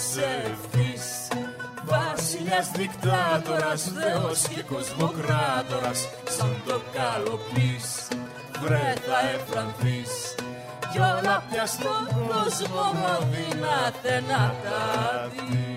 γίνεσαι 0.03 0.51
ευθύς 0.51 1.27
Βασιλιάς 1.85 2.71
δικτάτορας, 2.71 3.81
θεός 3.83 4.47
και 4.47 4.61
κοσμοκράτορας 4.61 6.07
Σαν 6.29 6.55
το 6.65 6.81
καλοπείς, 6.93 8.07
βρε 8.61 8.93
θα 9.07 9.19
εφρανθείς 9.33 10.35
Κι 10.91 10.99
όλα 10.99 11.43
πια 11.49 11.65
στον 11.65 12.07
κόσμο 12.27 12.83
ρόδινα 13.01 13.93
δεν 14.03 14.23
να 14.23 14.55
τα 14.63 15.29
δεις 15.33 15.72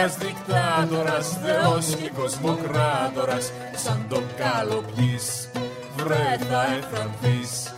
Βασιλιάς 0.00 0.16
δικτάτορας, 0.16 1.38
θεός 1.42 1.86
και 1.94 2.10
κοσμοκράτορας 2.20 3.52
Σαν 3.74 4.06
τον 4.08 4.22
καλοπείς, 4.36 5.50
βρε 5.96 6.38
θα 6.50 6.64
εφρανθείς 6.76 7.74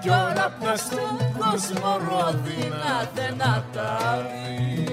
Κι 0.00 0.08
όλα 0.08 0.56
πια 0.60 0.76
στον 0.76 1.18
κόσμο 1.38 1.96
ρόδινα 2.08 3.10
δεν 3.14 3.36
να 3.36 3.64
τα 3.72 4.26
δεις 4.30 4.89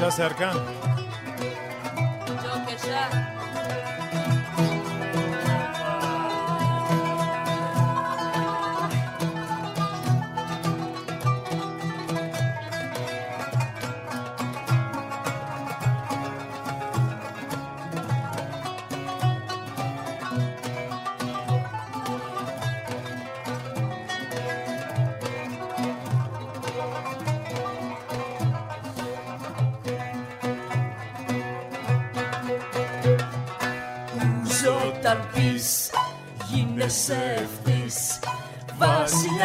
Ya 0.00 0.12
se 0.12 0.22
arcan. 0.22 0.77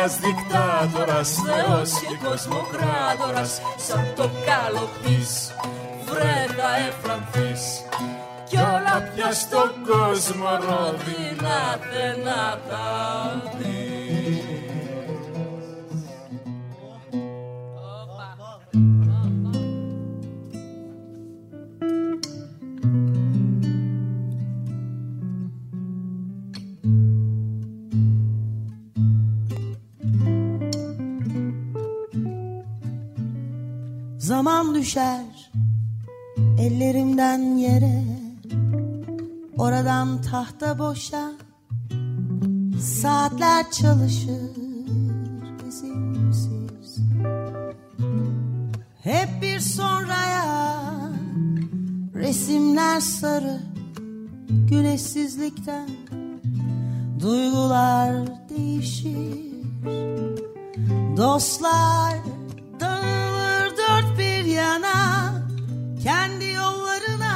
Βασιλιάς 0.04 0.20
δικτάτορας, 0.20 1.30
θεός 1.45 1.91
και 1.91 2.28
κοσμοκράτορας 2.28 3.62
Σαν 3.78 4.14
το 4.16 4.30
καλοπής 4.45 5.54
βρε 6.06 6.45
θα 6.58 6.76
εφρανθείς 6.88 7.64
Κι 8.49 8.58
όλα 8.58 9.12
πια 9.16 9.32
στον 9.32 9.72
κόσμο 9.89 10.49
ρόδινα 10.66 11.60
δεν 11.91 12.20
να 12.24 12.60
τα 12.70 12.88
tahta 40.60 40.80
boşa 40.80 41.32
Saatler 42.82 43.72
çalışır 43.72 44.51
izinsiz 45.68 46.97
Hep 49.04 49.41
bir 49.41 49.60
sonraya 49.60 50.43
Resimler 52.16 52.99
sarı 52.99 53.60
Güneşsizlikten 54.49 55.89
Duygular 57.20 58.14
değişir. 58.49 59.54
Dostlar 61.18 62.14
dağılır 62.80 63.78
dört 63.78 64.20
bir 64.20 64.43
yana 64.45 65.34
Kendi 66.04 66.45
yollarına 66.45 67.34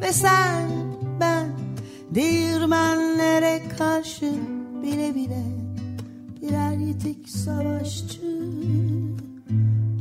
Ve 0.00 0.12
sen 0.12 0.71
Değirmenlere 2.14 3.62
karşı 3.78 4.32
bile 4.82 5.14
bile 5.14 5.42
Birer 6.42 6.72
yitik 6.72 7.28
savaşçı 7.28 8.20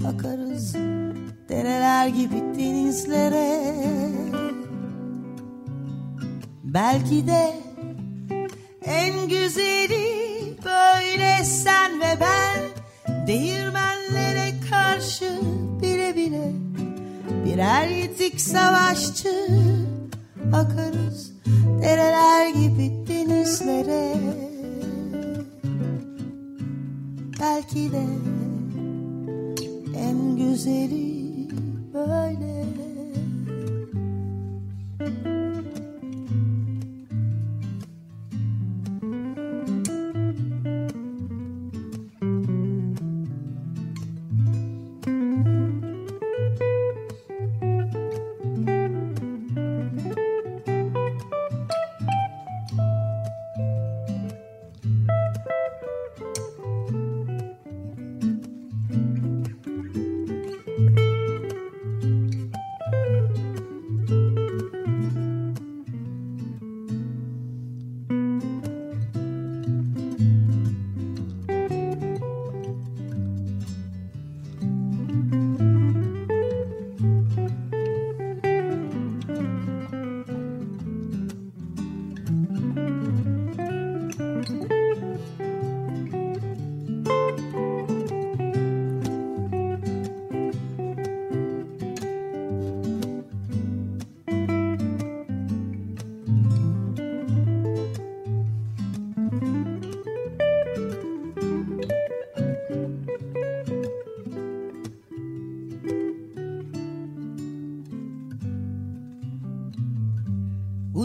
Akarız 0.08 0.76
dereler 1.50 2.08
gibi 2.08 2.42
denizlere. 2.60 3.76
Belki 6.64 7.28
de 7.28 7.56
en 8.86 9.30
güzeli 9.30 10.06
böyle 10.66 11.44
sen 11.44 12.00
ve 12.00 12.18
ben 12.22 12.60
Değirmenlere 13.28 14.54
karşı 14.70 15.40
bile 15.82 16.16
bile 16.16 16.52
Birer 17.46 17.88
yitik 17.88 18.42
savaşçı 18.42 19.48
Akarız 20.54 20.91
dereler 21.82 22.50
gibi 22.50 22.92
denizlere. 23.08 24.14
Belki 27.40 27.92
de 27.92 28.04
en 29.98 30.38
güzeli 30.38 31.48
böyle 31.94 32.91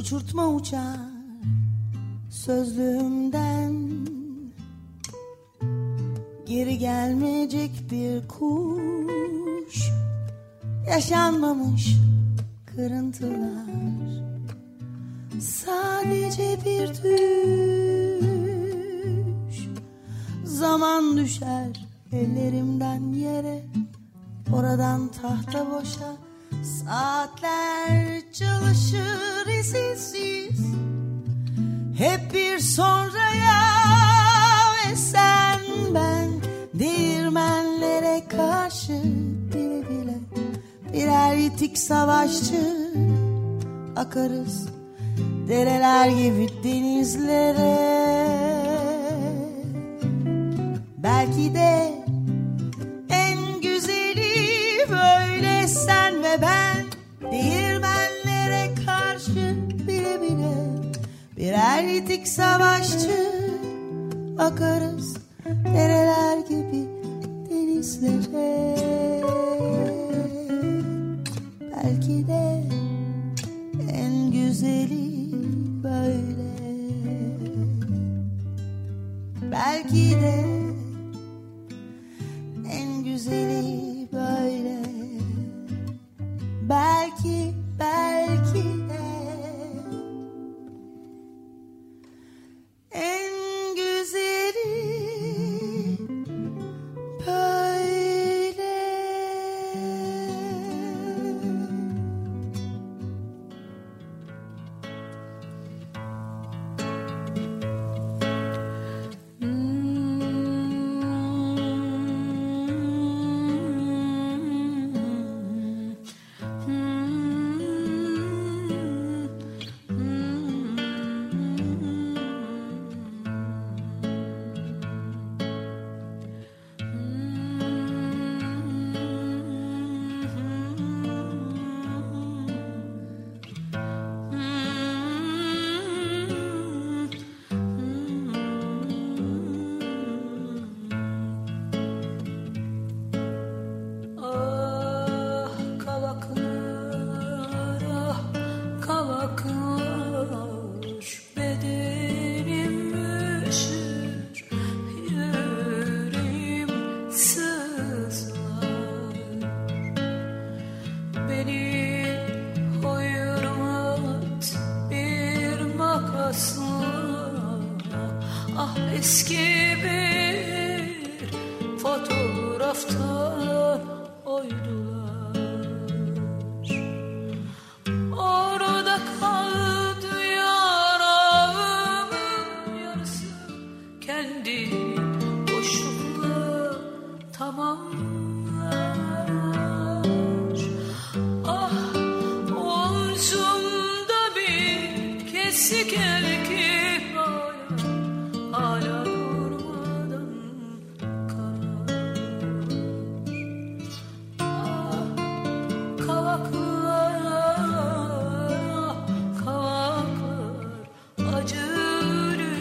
Uçurtma 0.07 0.49
uçar 0.49 0.99
sözlüğümden. 2.31 3.73
Geri 6.47 6.79
gelmeyecek 6.79 7.71
bir 7.91 8.29
kuş 8.29 9.91
Yaşanmamış 10.91 11.97
kırıntılar. 12.67 13.67
Sadece 15.41 16.59
bir 16.65 16.89
düş 16.89 18.27
Zaman 20.45 21.17
düşer 21.17 21.87
ellerimden 22.13 23.13
yere 23.13 23.65
Oradan 24.53 25.09
tahta 25.09 25.71
boşa 25.71 26.26
Saatler 26.87 28.21
çalışır 28.33 29.47
izinsiz 29.61 30.61
Hep 31.99 32.35
bir 32.35 32.59
sonraya 32.59 33.63
ve 34.77 34.97
sen 34.97 35.61
ben 35.95 36.29
Değirmenlere 36.75 38.23
karşı 38.29 39.03
bile 39.55 39.91
bile 39.91 40.19
Birer 40.93 41.37
yitik 41.37 41.79
savaşçı 41.79 42.87
Akarız. 43.97 44.69
Dereler 45.49 46.09
gibi 46.09 46.49
denizlere. 46.65 47.97
Belki 50.99 51.55
de 51.55 51.96
Dererdik 61.57 62.29
savaşçı 62.29 63.33
Akarız 64.39 65.17
dereler 65.75 66.39
gibi 66.39 66.85
denizlere. 67.51 68.77
Belki 71.61 72.27
de 72.27 72.63
en 73.93 74.31
güzeli 74.31 75.33
böyle. 75.85 76.57
Belki 79.53 80.11
de 80.11 80.45
en 82.73 83.05
güzeli 83.05 84.09
böyle. 84.13 84.83
Belki 86.69 87.55
belki 87.79 88.26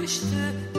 düştü 0.05 0.74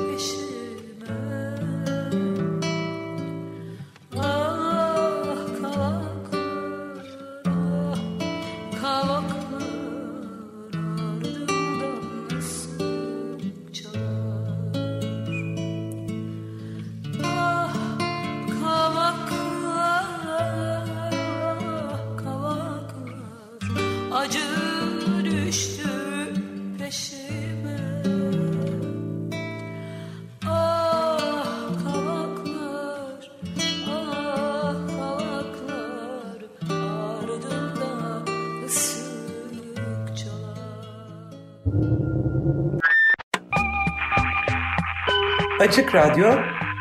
Açık 45.69 45.95
Radyo 45.95 46.35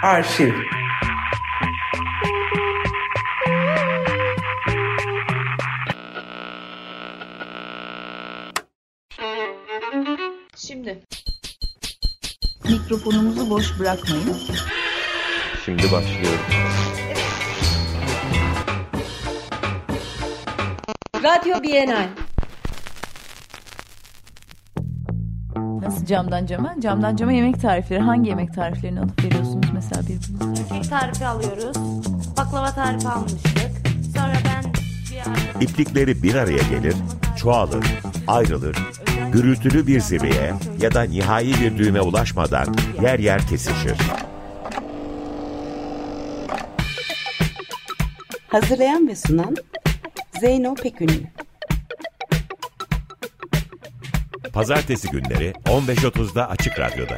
Arşiv 0.03 0.53
Şimdi 10.57 10.99
mikrofonumuzu 12.69 13.49
boş 13.49 13.79
bırakmayın. 13.79 14.38
Şimdi 15.65 15.83
başlıyorum. 15.91 16.39
Radyo 21.23 21.63
Bienal. 21.63 22.24
Camdan 26.06 26.45
cama? 26.45 26.76
Camdan 26.80 27.16
cama 27.16 27.32
yemek 27.32 27.62
tarifleri. 27.62 27.99
Hangi 27.99 28.30
yemek 28.30 28.53
tariflerini 28.53 28.99
alıp 28.99 29.24
veriyorsunuz 29.24 29.66
mesela 29.74 30.01
birbirinize? 30.01 30.64
Kek 30.74 30.89
tarifi 30.89 31.26
alıyoruz. 31.26 31.78
Baklava 32.38 32.72
tarifi 32.72 33.08
almıştık. 33.08 33.72
Sonra 34.16 34.34
ben 34.45 34.74
bir. 35.60 35.66
İplikleri 35.66 36.24
bir 36.24 36.36
araya 36.36 36.64
gelir, 36.70 36.95
çoğalır, 37.38 37.86
ayrılır, 38.28 38.78
gürültülü 39.32 39.88
bir 39.88 39.99
zirveye 39.99 40.53
ya 40.82 40.93
da 40.93 41.01
nihai 41.01 41.53
bir 41.62 41.78
düğüme 41.78 42.01
ulaşmadan 42.01 42.76
yer 43.01 43.20
yer 43.20 43.47
kesişir. 43.47 43.97
Hazırlayan 48.47 49.08
ve 49.08 49.16
sunan 49.16 49.56
Zeyno 50.39 50.76
Pekünlü 50.76 51.34
Pazartesi 54.56 55.08
günleri 55.10 55.53
15.30'da 55.66 56.49
Açık 56.49 56.80
Radyo'da. 56.80 57.18